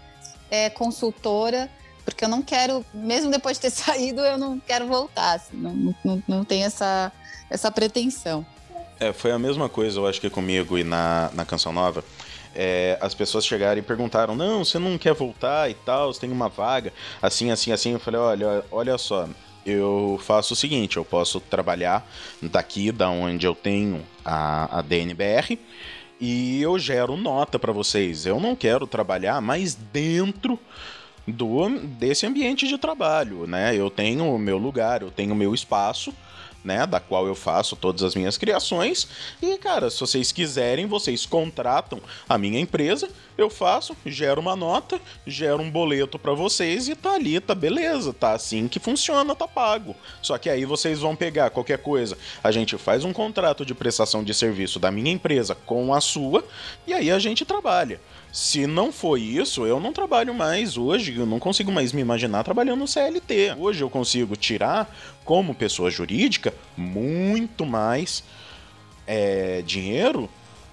é, 0.52 0.69
consultora, 0.69 1.69
porque 2.06 2.23
eu 2.23 2.30
não 2.30 2.41
quero, 2.41 2.86
mesmo 2.93 3.32
depois 3.32 3.58
de 3.58 3.62
ter 3.62 3.69
saído, 3.71 4.21
eu 4.21 4.38
não 4.38 4.60
quero 4.60 4.88
voltar, 4.88 5.34
assim, 5.34 5.58
não, 5.58 5.95
não, 6.04 6.23
não 6.28 6.45
tenho 6.45 6.65
essa, 6.65 7.12
essa 7.49 7.71
pretensão. 7.71 8.45
É, 8.99 9.13
foi 9.13 9.32
a 9.32 9.39
mesma 9.39 9.69
coisa, 9.69 9.99
eu 9.99 10.08
acho 10.08 10.19
que 10.19 10.30
comigo 10.30 10.78
e 10.78 10.84
na, 10.84 11.32
na 11.34 11.45
Canção 11.45 11.71
Nova. 11.71 12.04
É, 12.54 12.97
as 12.99 13.13
pessoas 13.13 13.45
chegaram 13.45 13.80
e 13.80 13.82
perguntaram: 13.82 14.36
Não, 14.36 14.65
você 14.65 14.80
não 14.80 14.97
quer 14.97 15.13
voltar 15.13 15.69
e 15.69 15.73
tal, 15.73 16.12
você 16.12 16.21
tem 16.21 16.32
uma 16.32 16.49
vaga, 16.49 16.91
assim, 17.21 17.52
assim, 17.52 17.71
assim. 17.71 17.93
Eu 17.93 17.99
falei: 17.99 18.19
Olha, 18.19 18.65
olha 18.71 18.97
só, 18.97 19.30
eu 19.65 20.19
faço 20.23 20.53
o 20.53 20.57
seguinte: 20.57 20.97
eu 20.97 21.05
posso 21.05 21.39
trabalhar 21.39 22.07
daqui, 22.41 22.91
da 22.91 23.09
onde 23.09 23.45
eu 23.45 23.55
tenho 23.55 24.01
a, 24.23 24.79
a 24.79 24.81
DNBR, 24.81 25.59
e 26.19 26.61
eu 26.61 26.77
gero 26.77 27.15
nota 27.15 27.57
para 27.57 27.71
vocês. 27.71 28.25
Eu 28.25 28.39
não 28.39 28.55
quero 28.55 28.85
trabalhar 28.85 29.41
mais 29.41 29.75
dentro 29.75 30.59
do 31.27 31.69
desse 31.79 32.25
ambiente 32.25 32.67
de 32.67 32.77
trabalho, 32.77 33.45
né? 33.45 33.75
Eu 33.75 33.89
tenho 33.89 34.33
o 34.33 34.39
meu 34.39 34.57
lugar, 34.57 35.01
eu 35.01 35.11
tenho 35.11 35.33
o 35.33 35.37
meu 35.37 35.53
espaço 35.53 36.13
né, 36.63 36.85
da 36.85 36.99
qual 36.99 37.25
eu 37.25 37.35
faço 37.35 37.75
todas 37.75 38.03
as 38.03 38.15
minhas 38.15 38.37
criações. 38.37 39.07
E, 39.41 39.57
cara, 39.57 39.89
se 39.89 39.99
vocês 39.99 40.31
quiserem, 40.31 40.85
vocês 40.87 41.25
contratam 41.25 42.01
a 42.27 42.37
minha 42.37 42.59
empresa, 42.59 43.09
eu 43.41 43.49
faço, 43.49 43.95
gero 44.06 44.41
uma 44.41 44.56
nota, 44.56 44.99
gero 45.25 45.62
um 45.62 45.69
boleto 45.69 46.19
para 46.19 46.34
vocês 46.34 46.88
e 46.88 46.95
tá 46.95 47.13
ali, 47.13 47.39
tá 47.39 47.56
beleza, 47.56 48.13
tá 48.13 48.34
assim 48.34 48.67
que 48.67 48.80
funciona, 48.80 49.36
tá 49.36 49.47
pago. 49.47 49.95
Só 50.21 50.38
que 50.38 50.49
aí 50.49 50.65
vocês 50.65 50.99
vão 50.99 51.15
pegar 51.15 51.49
qualquer 51.49 51.80
coisa, 51.80 52.17
a 52.43 52.52
gente 52.52 52.78
faz 52.78 53.04
um 53.04 53.13
contrato 53.13 53.65
de 53.65 53.73
prestação 53.73 54.23
de 54.23 54.34
serviço 54.34 54.80
da 54.80 54.91
minha 54.91 55.12
empresa 55.12 55.56
com 55.56 55.93
a 55.93 56.02
sua 56.02 56.43
e 56.86 56.93
aí 56.93 57.12
a 57.12 57.19
gente 57.19 57.45
trabalha. 57.45 57.99
Se 58.32 58.67
não 58.67 58.91
foi 58.91 59.21
isso, 59.21 59.65
eu 59.65 59.80
não 59.80 59.91
trabalho 59.91 60.34
mais 60.34 60.78
hoje, 60.78 61.15
eu 61.17 61.25
não 61.25 61.39
consigo 61.39 61.71
mais 61.71 61.91
me 61.91 62.02
imaginar 62.02 62.43
trabalhando 62.43 62.80
no 62.80 62.88
CLT. 62.88 63.56
Hoje 63.58 63.84
eu 63.84 63.89
consigo 63.89 64.36
tirar, 64.36 64.95
como 65.25 65.56
pessoa 65.56 65.89
jurídica, 65.89 66.54
muito 66.78 67.65
mais 67.65 68.23
é, 69.08 69.63
dinheiro 69.63 70.30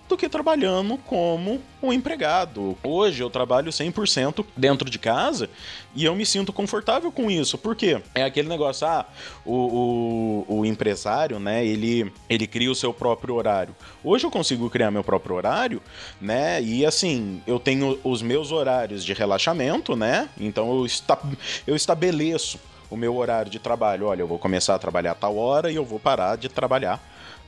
do 0.09 0.17
que 0.17 0.29
trabalhando 0.29 0.97
como 0.99 1.61
um 1.83 1.93
empregado. 1.93 2.77
Hoje 2.83 3.23
eu 3.23 3.31
trabalho 3.31 3.71
100% 3.71 4.45
dentro 4.57 4.89
de 4.89 4.99
casa 4.99 5.51
e 5.95 6.05
eu 6.05 6.15
me 6.15 6.25
sinto 6.25 6.53
confortável 6.53 7.11
com 7.11 7.31
isso. 7.31 7.59
Por 7.59 7.75
quê? 7.75 8.01
É 8.15 8.23
aquele 8.23 8.49
negócio, 8.49 8.87
ah, 8.87 9.07
o, 9.45 10.45
o, 10.49 10.59
o 10.59 10.67
empresário, 10.67 11.39
né, 11.39 11.65
ele, 11.65 12.13
ele 12.29 12.47
cria 12.47 12.71
o 12.71 12.75
seu 12.75 12.93
próprio 12.93 13.35
horário. 13.35 13.75
Hoje 14.05 14.25
eu 14.25 14.31
consigo 14.31 14.71
criar 14.71 14.91
meu 14.91 15.03
próprio 15.03 15.37
horário, 15.37 15.83
né, 16.21 16.63
e 16.63 16.87
assim, 16.87 17.43
eu 17.47 17.59
tenho 17.59 17.99
os 18.05 18.23
meus 18.23 18.53
horários 18.53 19.05
de 19.05 19.13
relaxamento, 19.13 19.97
né, 19.97 20.29
então 20.39 20.79
eu, 20.79 20.87
esta, 20.87 21.19
eu 21.67 21.75
estabeleço 21.75 22.59
o 22.91 22.97
meu 22.97 23.17
horário 23.17 23.51
de 23.51 23.59
trabalho. 23.59 24.07
Olha, 24.07 24.23
eu 24.23 24.29
vou 24.29 24.39
começar 24.39 24.75
a 24.75 24.79
trabalhar 24.79 25.13
a 25.13 25.17
tal 25.17 25.37
hora 25.37 25.71
e 25.71 25.77
eu 25.77 25.85
vou 25.85 25.99
parar 25.99 26.37
de 26.37 26.49
trabalhar 26.49 27.01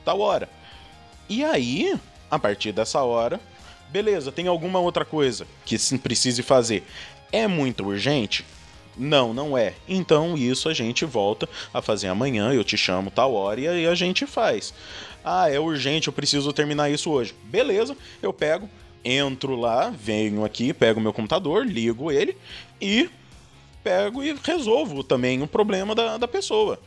tal 0.03 0.19
hora. 0.19 0.49
E 1.29 1.43
aí, 1.43 1.95
a 2.29 2.37
partir 2.37 2.71
dessa 2.71 3.01
hora, 3.01 3.39
beleza, 3.89 4.31
tem 4.31 4.47
alguma 4.47 4.79
outra 4.79 5.03
coisa 5.03 5.47
que 5.65 5.77
se 5.77 5.97
precise 5.97 6.43
fazer. 6.43 6.83
É 7.31 7.47
muito 7.47 7.85
urgente? 7.85 8.45
Não, 8.97 9.33
não 9.33 9.57
é. 9.57 9.73
Então 9.87 10.37
isso 10.37 10.67
a 10.67 10.73
gente 10.73 11.05
volta 11.05 11.47
a 11.73 11.81
fazer 11.81 12.07
amanhã, 12.07 12.51
eu 12.51 12.63
te 12.63 12.77
chamo 12.77 13.09
tal 13.09 13.33
hora 13.33 13.59
e 13.61 13.67
aí 13.67 13.87
a 13.87 13.95
gente 13.95 14.25
faz. 14.25 14.73
Ah, 15.23 15.49
é 15.49 15.59
urgente, 15.59 16.07
eu 16.07 16.13
preciso 16.13 16.51
terminar 16.51 16.89
isso 16.89 17.09
hoje. 17.09 17.33
Beleza, 17.45 17.95
eu 18.21 18.33
pego, 18.33 18.69
entro 19.03 19.55
lá, 19.55 19.89
venho 19.89 20.43
aqui, 20.43 20.73
pego 20.73 20.99
meu 20.99 21.13
computador, 21.13 21.65
ligo 21.65 22.11
ele 22.11 22.35
e 22.81 23.09
pego 23.83 24.23
e 24.23 24.35
resolvo 24.43 25.03
também 25.03 25.41
o 25.41 25.47
problema 25.47 25.95
da, 25.95 26.17
da 26.17 26.27
pessoa. 26.27 26.79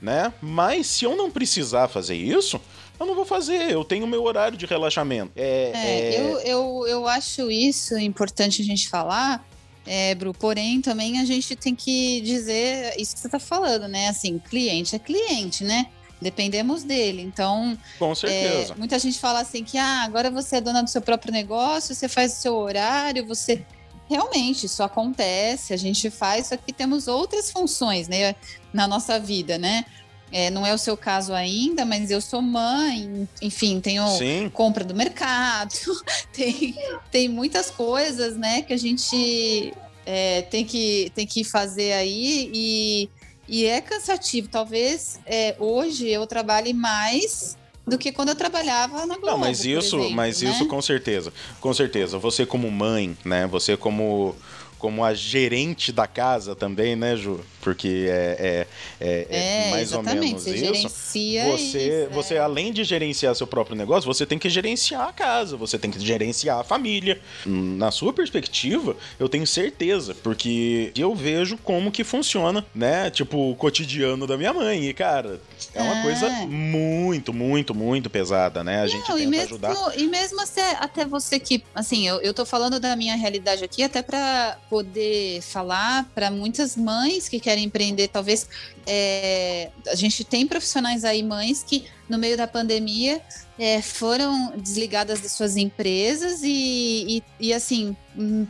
Né? 0.00 0.32
Mas 0.40 0.88
se 0.88 1.04
eu 1.04 1.16
não 1.16 1.30
precisar 1.30 1.86
fazer 1.86 2.16
isso, 2.16 2.60
eu 2.98 3.06
não 3.06 3.14
vou 3.14 3.24
fazer, 3.24 3.70
eu 3.70 3.84
tenho 3.84 4.06
meu 4.06 4.22
horário 4.22 4.56
de 4.56 4.66
relaxamento. 4.66 5.32
É, 5.36 5.72
é, 5.74 6.14
é... 6.14 6.20
Eu, 6.20 6.38
eu, 6.40 6.86
eu 6.86 7.08
acho 7.08 7.50
isso 7.50 7.98
importante 7.98 8.62
a 8.62 8.64
gente 8.64 8.88
falar, 8.88 9.44
é, 9.86 10.14
Bru, 10.14 10.32
porém 10.32 10.80
também 10.80 11.18
a 11.18 11.24
gente 11.24 11.56
tem 11.56 11.74
que 11.74 12.20
dizer 12.20 12.94
isso 12.98 13.14
que 13.14 13.20
você 13.20 13.26
está 13.26 13.38
falando, 13.38 13.88
né? 13.88 14.08
Assim, 14.08 14.38
cliente 14.38 14.94
é 14.94 14.98
cliente, 14.98 15.64
né? 15.64 15.86
Dependemos 16.20 16.84
dele. 16.84 17.20
Então, 17.22 17.76
com 17.98 18.14
certeza. 18.14 18.74
É, 18.74 18.76
muita 18.76 18.98
gente 18.98 19.18
fala 19.18 19.40
assim 19.40 19.64
que 19.64 19.76
ah, 19.76 20.04
agora 20.04 20.30
você 20.30 20.56
é 20.56 20.60
dona 20.60 20.82
do 20.82 20.88
seu 20.88 21.02
próprio 21.02 21.32
negócio, 21.32 21.94
você 21.94 22.08
faz 22.08 22.34
o 22.34 22.36
seu 22.36 22.54
horário, 22.54 23.26
você 23.26 23.64
realmente 24.08 24.66
isso 24.66 24.82
acontece, 24.82 25.72
a 25.72 25.76
gente 25.76 26.10
faz, 26.10 26.48
só 26.48 26.56
que 26.56 26.72
temos 26.72 27.08
outras 27.08 27.50
funções, 27.50 28.08
né, 28.08 28.34
na 28.72 28.86
nossa 28.86 29.18
vida, 29.18 29.58
né? 29.58 29.84
É, 30.32 30.50
não 30.50 30.66
é 30.66 30.72
o 30.72 30.78
seu 30.78 30.96
caso 30.96 31.34
ainda, 31.34 31.84
mas 31.84 32.10
eu 32.10 32.20
sou 32.20 32.40
mãe, 32.40 33.28
enfim, 33.42 33.80
tenho 33.80 34.06
Sim. 34.16 34.50
compra 34.52 34.82
do 34.82 34.94
mercado, 34.94 35.74
tem, 36.32 36.74
tem 37.10 37.28
muitas 37.28 37.70
coisas, 37.70 38.36
né, 38.36 38.62
que 38.62 38.72
a 38.72 38.78
gente 38.78 39.74
é, 40.06 40.42
tem, 40.42 40.64
que, 40.64 41.12
tem 41.14 41.26
que 41.26 41.44
fazer 41.44 41.92
aí 41.92 42.50
e, 42.52 43.10
e 43.48 43.66
é 43.66 43.80
cansativo. 43.80 44.48
Talvez 44.48 45.20
é, 45.26 45.54
hoje 45.58 46.08
eu 46.08 46.26
trabalhe 46.26 46.72
mais 46.72 47.56
do 47.86 47.98
que 47.98 48.12
quando 48.12 48.30
eu 48.30 48.34
trabalhava 48.34 49.06
na 49.06 49.16
Globo. 49.16 49.32
Não, 49.32 49.38
mas 49.38 49.64
isso, 49.64 49.96
exemplo, 49.96 50.10
mas 50.14 50.40
né? 50.40 50.50
isso 50.50 50.66
com 50.66 50.80
certeza. 50.80 51.32
Com 51.60 51.74
certeza. 51.74 52.18
Você 52.18 52.46
como 52.46 52.70
mãe, 52.70 53.16
né? 53.24 53.46
Você 53.48 53.76
como 53.76 54.36
como 54.82 55.04
a 55.04 55.14
gerente 55.14 55.92
da 55.92 56.08
casa 56.08 56.56
também, 56.56 56.96
né, 56.96 57.14
Ju? 57.14 57.38
Porque 57.60 58.08
é, 58.08 58.66
é, 59.00 59.06
é, 59.06 59.26
é, 59.30 59.68
é 59.68 59.70
mais 59.70 59.92
ou 59.92 60.02
menos 60.02 60.42
você 60.42 60.50
isso. 60.50 60.58
Gerencia 60.58 61.44
você, 61.44 61.62
isso, 61.62 61.78
é. 61.78 62.08
você 62.08 62.36
além 62.36 62.72
de 62.72 62.82
gerenciar 62.82 63.32
seu 63.36 63.46
próprio 63.46 63.76
negócio, 63.76 64.12
você 64.12 64.26
tem 64.26 64.40
que 64.40 64.50
gerenciar 64.50 65.08
a 65.08 65.12
casa, 65.12 65.56
você 65.56 65.78
tem 65.78 65.88
que 65.88 66.00
gerenciar 66.00 66.58
a 66.58 66.64
família. 66.64 67.20
Na 67.46 67.92
sua 67.92 68.12
perspectiva, 68.12 68.96
eu 69.20 69.28
tenho 69.28 69.46
certeza, 69.46 70.16
porque 70.16 70.90
eu 70.98 71.14
vejo 71.14 71.56
como 71.58 71.92
que 71.92 72.02
funciona, 72.02 72.66
né? 72.74 73.08
Tipo, 73.08 73.52
o 73.52 73.54
cotidiano 73.54 74.26
da 74.26 74.36
minha 74.36 74.52
mãe. 74.52 74.88
E, 74.88 74.92
cara, 74.92 75.40
é 75.72 75.80
uma 75.80 76.00
é. 76.00 76.02
coisa 76.02 76.28
muito, 76.48 77.32
muito, 77.32 77.72
muito 77.72 78.10
pesada, 78.10 78.64
né? 78.64 78.82
A 78.82 78.88
gente 78.88 79.08
Não, 79.08 79.16
tenta 79.16 79.22
e 79.22 79.26
mesmo, 79.28 79.44
ajudar. 79.44 79.96
E 79.96 80.08
mesmo 80.08 80.40
até, 80.40 80.72
até 80.80 81.04
você 81.04 81.38
que, 81.38 81.62
assim, 81.72 82.08
eu, 82.08 82.20
eu 82.20 82.34
tô 82.34 82.44
falando 82.44 82.80
da 82.80 82.96
minha 82.96 83.14
realidade 83.14 83.62
aqui 83.62 83.84
até 83.84 84.02
para 84.02 84.58
poder 84.72 85.42
falar 85.42 86.10
para 86.14 86.30
muitas 86.30 86.78
mães 86.78 87.28
que 87.28 87.38
querem 87.38 87.64
empreender. 87.64 88.08
Talvez 88.08 88.48
é, 88.86 89.70
a 89.86 89.94
gente 89.94 90.24
tem 90.24 90.46
profissionais 90.46 91.04
aí, 91.04 91.22
mães, 91.22 91.62
que 91.62 91.84
no 92.08 92.16
meio 92.16 92.38
da 92.38 92.46
pandemia 92.46 93.20
é, 93.58 93.82
foram 93.82 94.54
desligadas 94.56 95.20
de 95.20 95.28
suas 95.28 95.58
empresas 95.58 96.40
e, 96.42 97.22
e, 97.38 97.48
e, 97.48 97.52
assim 97.52 97.94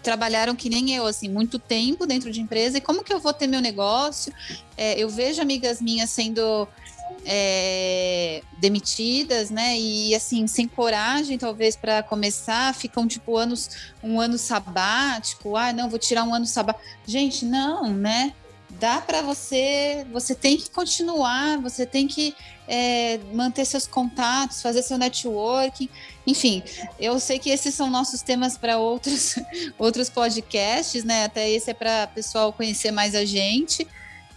trabalharam 0.01 0.55
que 0.55 0.69
nem 0.69 0.95
eu, 0.95 1.07
assim, 1.07 1.29
muito 1.29 1.59
tempo 1.59 2.07
dentro 2.07 2.31
de 2.31 2.41
empresa. 2.41 2.79
E 2.79 2.81
como 2.81 3.03
que 3.03 3.13
eu 3.13 3.19
vou 3.19 3.33
ter 3.33 3.49
meu 3.49 3.61
negócio? 3.61 4.33
É, 4.77 4.97
eu 4.97 5.09
vejo 5.09 5.43
amigas 5.43 5.81
minhas 5.81 6.09
sendo 6.11 6.69
é, 7.25 8.43
demitidas, 8.59 9.51
né? 9.51 9.79
E 9.79 10.15
assim, 10.15 10.47
sem 10.47 10.67
coragem, 10.67 11.39
talvez, 11.39 11.77
para 11.77 12.03
começar, 12.03 12.75
ficam 12.75 13.07
tipo 13.07 13.37
anos, 13.37 13.93
um 14.03 14.21
ano 14.21 14.39
sabático. 14.39 15.57
Ah, 15.57 15.73
não, 15.73 15.89
vou 15.89 15.99
tirar 15.99 16.25
um 16.25 16.35
ano 16.35 16.47
sabático. 16.47 16.85
Gente, 17.07 17.45
não, 17.45 17.93
né? 17.93 18.33
Dá 18.71 19.01
para 19.01 19.23
você, 19.23 20.07
você 20.11 20.35
tem 20.35 20.57
que 20.57 20.71
continuar, 20.71 21.59
você 21.59 21.85
tem 21.87 22.09
que 22.09 22.35
é, 22.67 23.19
manter 23.33 23.65
seus 23.65 23.87
contatos, 23.87 24.63
fazer 24.63 24.83
seu 24.83 24.97
networking. 24.99 25.89
Enfim, 26.27 26.63
eu 26.99 27.21
sei 27.21 27.39
que 27.39 27.51
esses 27.51 27.75
são 27.75 27.91
nossos 27.91 28.23
temas 28.23 28.57
para 28.57 28.79
outros, 28.79 29.37
outros 29.79 30.09
podcasts, 30.09 31.05
né? 31.05 31.25
Até 31.25 31.51
esse 31.51 31.71
é 31.71 31.75
para 31.75 32.07
pessoal 32.09 32.53
conhecer 32.53 32.91
mais 32.91 33.15
a 33.15 33.25
gente. 33.25 33.87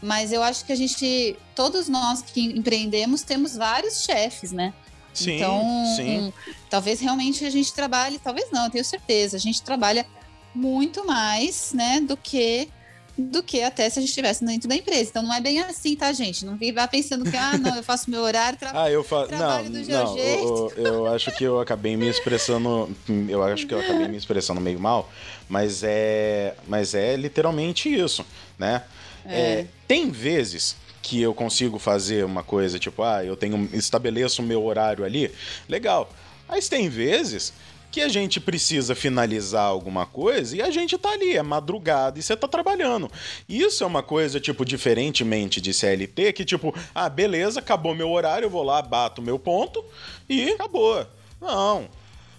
Mas 0.06 0.32
eu 0.32 0.44
acho 0.44 0.64
que 0.66 0.72
a 0.72 0.76
gente, 0.76 1.36
todos 1.56 1.90
nós 1.90 2.22
que 2.22 2.42
empreendemos, 2.42 3.24
temos 3.24 3.56
vários 3.56 4.04
chefes, 4.04 4.52
né? 4.52 4.72
Sim, 5.14 5.38
então, 5.38 5.64
sim. 5.96 6.34
Talvez 6.70 7.00
realmente 7.00 7.44
a 7.44 7.50
gente 7.50 7.74
trabalhe, 7.74 8.20
talvez 8.20 8.52
não, 8.52 8.66
eu 8.66 8.70
tenho 8.70 8.86
certeza, 8.86 9.36
a 9.36 9.40
gente 9.40 9.62
trabalha 9.64 10.06
muito 10.54 11.06
mais, 11.08 11.74
né, 11.74 12.00
do 12.00 12.16
que 12.16 12.70
do 13.18 13.42
que 13.42 13.62
até 13.64 13.90
se 13.90 13.98
a 13.98 14.02
gente 14.02 14.10
estivesse 14.10 14.44
dentro 14.44 14.68
da 14.68 14.76
empresa. 14.76 15.10
Então 15.10 15.24
não 15.24 15.34
é 15.34 15.40
bem 15.40 15.62
assim, 15.62 15.96
tá, 15.96 16.12
gente? 16.12 16.46
Não 16.46 16.60
vá 16.74 16.86
pensando 16.86 17.24
que, 17.30 17.38
ah, 17.38 17.58
não, 17.58 17.78
eu 17.78 17.84
faço 17.84 18.10
meu 18.10 18.22
horário, 18.22 18.60
tra 18.60 18.72
ah, 18.76 18.92
eu 18.92 19.06
fa... 19.06 19.26
trabalho 19.26 19.70
não, 19.70 19.82
do 19.82 19.88
meu 19.88 20.04
não, 20.04 20.14
jeito. 20.14 20.74
Eu, 20.76 20.84
eu 20.86 21.08
acho 21.08 21.32
que 21.32 21.46
eu 21.46 21.62
acabei 21.62 21.96
me 21.96 22.10
expressando, 22.10 22.94
eu 23.30 23.42
acho 23.42 23.66
que 23.66 23.74
eu 23.74 23.80
acabei 23.80 24.10
me 24.10 24.18
expressando 24.18 24.60
meio 24.60 24.80
mal, 24.80 25.10
mas 25.48 25.82
é, 25.82 26.56
mas 26.68 26.94
é 26.94 27.16
literalmente 27.16 27.88
isso, 27.88 28.26
né? 28.60 28.84
É. 29.28 29.40
É, 29.40 29.68
tem 29.88 30.10
vezes 30.10 30.76
que 31.02 31.22
eu 31.22 31.34
consigo 31.34 31.78
fazer 31.78 32.26
uma 32.26 32.44
coisa 32.44 32.80
tipo, 32.80 33.04
ah, 33.04 33.24
eu 33.24 33.36
tenho 33.36 33.70
estabeleço 33.74 34.42
o 34.42 34.46
meu 34.46 34.64
horário 34.64 35.04
ali, 35.04 35.32
legal. 35.70 36.12
Mas 36.48 36.68
tem 36.68 36.90
vezes 36.90 37.54
que 37.92 38.02
a 38.02 38.10
gente 38.10 38.42
precisa 38.42 38.94
finalizar 38.94 39.64
alguma 39.64 40.06
coisa 40.06 40.58
e 40.58 40.62
a 40.62 40.70
gente 40.70 40.98
tá 40.98 41.12
ali, 41.12 41.38
é 41.38 41.42
madrugada 41.42 42.20
e 42.20 42.22
você 42.22 42.36
tá 42.36 42.48
trabalhando. 42.48 43.10
Isso 43.48 43.84
é 43.84 43.88
uma 43.88 44.04
coisa, 44.04 44.40
tipo, 44.40 44.66
diferentemente 44.66 45.62
de 45.62 45.74
CLT, 45.74 46.34
que 46.34 46.44
tipo, 46.44 46.76
ah, 46.94 47.08
beleza, 47.08 47.60
acabou 47.60 47.96
meu 47.96 48.10
horário, 48.10 48.48
eu 48.48 48.50
vou 48.50 48.64
lá, 48.64 48.82
bato 48.82 49.22
meu 49.22 49.40
ponto 49.40 49.82
e 50.28 50.50
acabou. 50.50 51.08
Não. 51.40 51.88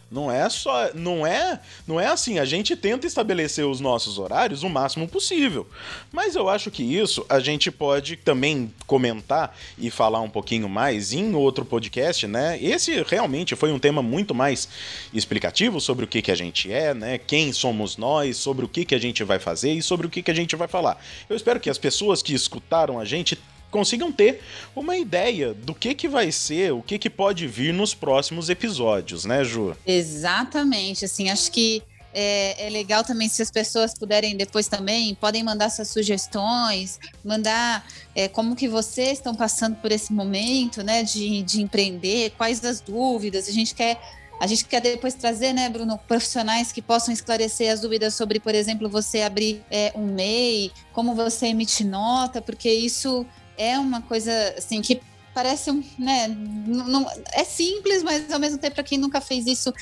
Não 0.08 0.30
é 0.30 0.48
só, 0.48 0.90
não 0.94 1.26
é, 1.26 1.60
não 1.84 2.00
é 2.00 2.06
assim, 2.06 2.38
a 2.38 2.44
gente 2.44 2.76
tenta 2.76 3.08
estabelecer 3.08 3.66
os 3.66 3.80
nossos 3.80 4.18
horários 4.18 4.62
o 4.62 4.68
máximo 4.68 5.08
possível. 5.08 5.66
Mas 6.12 6.36
eu 6.36 6.48
acho 6.48 6.70
que 6.70 6.84
isso 6.84 7.26
a 7.28 7.40
gente 7.40 7.72
pode 7.72 8.16
também 8.16 8.72
comentar 8.86 9.56
e 9.76 9.90
falar 9.90 10.20
um 10.20 10.30
pouquinho 10.30 10.68
mais 10.68 11.12
em 11.12 11.34
outro 11.34 11.64
podcast, 11.64 12.24
né? 12.28 12.56
Esse 12.62 13.02
realmente 13.02 13.56
foi 13.56 13.72
um 13.72 13.80
tema 13.80 14.00
muito 14.00 14.32
mais 14.32 14.68
explicativo 15.12 15.80
sobre 15.80 16.04
o 16.04 16.08
que 16.08 16.22
que 16.22 16.30
a 16.30 16.36
gente 16.36 16.72
é, 16.72 16.94
né? 16.94 17.18
Quem 17.18 17.52
somos 17.52 17.96
nós, 17.96 18.36
sobre 18.36 18.64
o 18.64 18.68
que 18.68 18.84
que 18.84 18.94
a 18.94 19.00
gente 19.00 19.24
vai 19.24 19.40
fazer 19.40 19.72
e 19.72 19.82
sobre 19.82 20.06
o 20.06 20.10
que 20.10 20.22
que 20.22 20.30
a 20.30 20.34
gente 20.34 20.54
vai 20.54 20.68
falar. 20.68 21.02
Eu 21.28 21.34
espero 21.34 21.58
que 21.58 21.68
as 21.68 21.78
pessoas 21.78 22.22
que 22.22 22.32
escutaram 22.32 23.00
a 23.00 23.04
gente 23.04 23.36
consigam 23.76 24.10
ter 24.10 24.40
uma 24.74 24.96
ideia 24.96 25.52
do 25.52 25.74
que 25.74 25.94
que 25.94 26.08
vai 26.08 26.32
ser, 26.32 26.72
o 26.72 26.80
que 26.80 26.98
que 26.98 27.10
pode 27.10 27.46
vir 27.46 27.74
nos 27.74 27.92
próximos 27.92 28.48
episódios, 28.48 29.26
né, 29.26 29.44
Ju? 29.44 29.76
Exatamente, 29.86 31.04
assim, 31.04 31.28
acho 31.28 31.52
que 31.52 31.82
é, 32.14 32.66
é, 32.66 32.70
legal 32.70 33.04
também 33.04 33.28
se 33.28 33.42
as 33.42 33.50
pessoas 33.50 33.92
puderem 33.92 34.34
depois 34.34 34.66
também, 34.66 35.14
podem 35.14 35.42
mandar 35.42 35.68
suas 35.68 35.88
sugestões, 35.88 36.98
mandar 37.22 37.86
é, 38.14 38.26
como 38.26 38.56
que 38.56 38.66
vocês 38.66 39.18
estão 39.18 39.34
passando 39.34 39.76
por 39.76 39.92
esse 39.92 40.10
momento, 40.10 40.82
né, 40.82 41.02
de, 41.02 41.42
de 41.42 41.60
empreender, 41.60 42.30
quais 42.38 42.64
as 42.64 42.80
dúvidas, 42.80 43.46
a 43.46 43.52
gente 43.52 43.74
quer 43.74 44.00
a 44.38 44.46
gente 44.46 44.66
quer 44.66 44.80
depois 44.80 45.14
trazer, 45.14 45.54
né, 45.54 45.68
Bruno, 45.68 45.98
profissionais 46.06 46.70
que 46.70 46.82
possam 46.82 47.12
esclarecer 47.12 47.72
as 47.72 47.80
dúvidas 47.80 48.14
sobre, 48.14 48.38
por 48.38 48.54
exemplo, 48.54 48.86
você 48.86 49.22
abrir 49.22 49.62
é, 49.70 49.92
um 49.94 50.06
MEI, 50.06 50.70
como 50.92 51.14
você 51.14 51.46
emite 51.46 51.82
nota, 51.84 52.42
porque 52.42 52.70
isso 52.70 53.26
é 53.56 53.78
uma 53.78 54.02
coisa 54.02 54.32
assim 54.56 54.80
que 54.80 55.00
parece 55.34 55.70
um, 55.70 55.82
né, 55.98 56.28
não, 56.28 57.06
é 57.32 57.44
simples, 57.44 58.02
mas 58.02 58.32
ao 58.32 58.38
mesmo 58.38 58.58
tempo 58.58 58.74
para 58.74 58.84
quem 58.84 58.96
nunca 58.96 59.20
fez 59.20 59.46
isso 59.46 59.72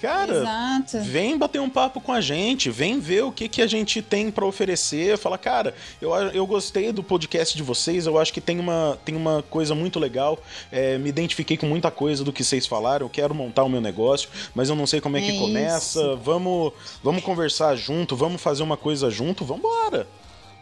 Cara, 0.00 0.34
Exato. 0.34 1.04
vem 1.04 1.38
bater 1.38 1.60
um 1.60 1.70
papo 1.70 2.00
com 2.00 2.12
a 2.12 2.20
gente, 2.20 2.70
vem 2.70 3.00
ver 3.00 3.24
o 3.24 3.32
que, 3.32 3.48
que 3.48 3.62
a 3.62 3.66
gente 3.66 4.02
tem 4.02 4.30
para 4.30 4.44
oferecer. 4.44 5.16
Fala, 5.16 5.38
cara, 5.38 5.74
eu, 6.00 6.14
eu 6.14 6.46
gostei 6.46 6.92
do 6.92 7.02
podcast 7.02 7.56
de 7.56 7.62
vocês, 7.62 8.06
eu 8.06 8.18
acho 8.18 8.32
que 8.32 8.40
tem 8.40 8.60
uma, 8.60 8.98
tem 9.04 9.16
uma 9.16 9.42
coisa 9.42 9.74
muito 9.74 9.98
legal. 9.98 10.38
É, 10.70 10.98
me 10.98 11.08
identifiquei 11.08 11.56
com 11.56 11.66
muita 11.66 11.90
coisa 11.90 12.22
do 12.22 12.32
que 12.32 12.44
vocês 12.44 12.66
falaram. 12.66 13.06
Eu 13.06 13.10
quero 13.10 13.34
montar 13.34 13.64
o 13.64 13.70
meu 13.70 13.80
negócio, 13.80 14.28
mas 14.54 14.68
eu 14.68 14.76
não 14.76 14.86
sei 14.86 15.00
como 15.00 15.16
é, 15.16 15.20
é 15.20 15.30
que 15.30 15.38
começa. 15.38 16.14
Vamos, 16.16 16.72
vamos 17.02 17.22
conversar 17.22 17.74
junto, 17.74 18.14
vamos 18.14 18.40
fazer 18.40 18.62
uma 18.62 18.76
coisa 18.76 19.10
junto, 19.10 19.46
vambora. 19.46 20.06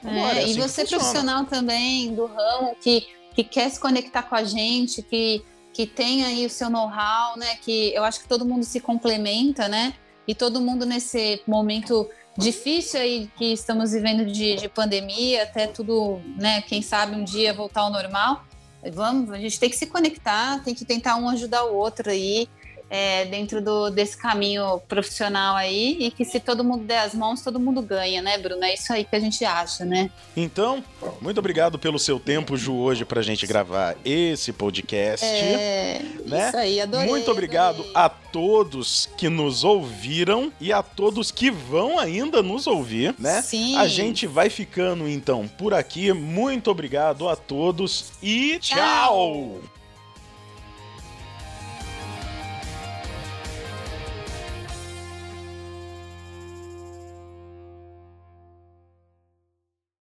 vambora 0.01 0.35
é, 0.35 0.42
é 0.42 0.44
assim 0.44 0.59
e 0.59 0.61
você 0.61 0.85
profissional 0.85 1.44
também 1.44 2.14
do 2.14 2.27
ramo 2.27 2.77
que, 2.81 3.09
que 3.35 3.42
quer 3.42 3.68
se 3.68 3.81
conectar 3.81 4.23
com 4.23 4.37
a 4.37 4.44
gente, 4.44 5.03
que 5.03 5.42
que 5.74 5.87
tem 5.87 6.24
aí 6.24 6.46
o 6.46 6.50
seu 6.50 6.70
know-how, 6.70 7.37
né? 7.37 7.56
Que 7.56 7.92
eu 7.92 8.04
acho 8.04 8.20
que 8.20 8.28
todo 8.28 8.46
mundo 8.46 8.64
se 8.64 8.78
complementa, 8.80 9.68
né? 9.68 9.94
E 10.26 10.34
todo 10.34 10.60
mundo 10.60 10.87
nesse 10.87 11.42
momento 11.46 12.08
difícil 12.38 13.00
aí 13.00 13.28
que 13.37 13.52
estamos 13.52 13.90
vivendo 13.90 14.24
de, 14.24 14.54
de 14.54 14.68
pandemia, 14.68 15.42
até 15.42 15.66
tudo, 15.66 16.20
né? 16.38 16.62
Quem 16.62 16.80
sabe 16.80 17.16
um 17.16 17.24
dia 17.24 17.52
voltar 17.52 17.80
ao 17.82 17.90
normal. 17.90 18.44
Vamos, 18.92 19.32
a 19.32 19.38
gente 19.38 19.58
tem 19.58 19.68
que 19.68 19.76
se 19.76 19.87
conectar, 19.87 20.62
tem 20.62 20.74
que 20.74 20.84
tentar 20.84 21.16
um 21.16 21.28
ajudar 21.28 21.64
o 21.64 21.74
outro 21.74 22.08
aí 22.08 22.48
é, 22.88 23.25
dentro 23.25 23.61
do, 23.61 23.90
desse 23.90 24.16
caminho 24.16 24.81
profissional 24.88 25.57
aí 25.57 25.97
e 25.99 26.11
que 26.11 26.25
se 26.25 26.38
todo 26.38 26.62
mundo 26.62 26.85
der 26.85 27.01
as 27.01 27.14
mãos, 27.14 27.42
todo 27.42 27.59
mundo 27.59 27.83
ganha, 27.83 28.23
né, 28.23 28.38
Bruno? 28.38 28.64
É 28.64 28.75
isso 28.75 28.92
aí 28.92 29.05
que 29.05 29.16
a 29.16 29.20
gente 29.20 29.44
acha, 29.44 29.85
né? 29.85 30.11
Então, 30.37 30.83
muito 31.20 31.38
obrigado 31.38 31.79
pelo 31.79 31.99
seu 31.99 32.20
tempo, 32.20 32.57
Ju, 32.57 32.75
hoje 32.75 33.05
pra 33.05 33.23
gente 33.23 33.47
gravar 33.47 33.97
esse 34.05 34.53
podcast. 34.53 35.25
É, 35.25 36.03
né? 36.27 36.49
isso 36.49 36.57
aí, 36.57 36.81
adorei. 36.81 37.09
Muito 37.09 37.31
obrigado 37.31 37.81
adorei. 37.81 37.92
a 37.94 38.09
todos 38.09 39.09
que 39.16 39.29
nos 39.29 39.64
ouviram 39.64 40.53
e 40.61 40.73
a 40.73 40.83
todos 40.83 41.31
que 41.31 41.51
vão 41.51 41.99
ainda 41.99 42.42
nos 42.42 42.66
ouvir, 42.66 43.14
né? 43.18 43.42
Sim. 43.42 43.77
A 43.77 43.87
gente 43.88 44.27
vai 44.27 44.51
ficando 44.51 45.09
então 45.09 45.49
por 45.49 45.75
aqui. 45.75 46.12
Muito 46.12 46.70
obrigado 46.70 47.29
a 47.29 47.37
todos 47.37 48.12
e 48.23 48.59
tchau. 48.61 48.79
tchau. 48.79 49.73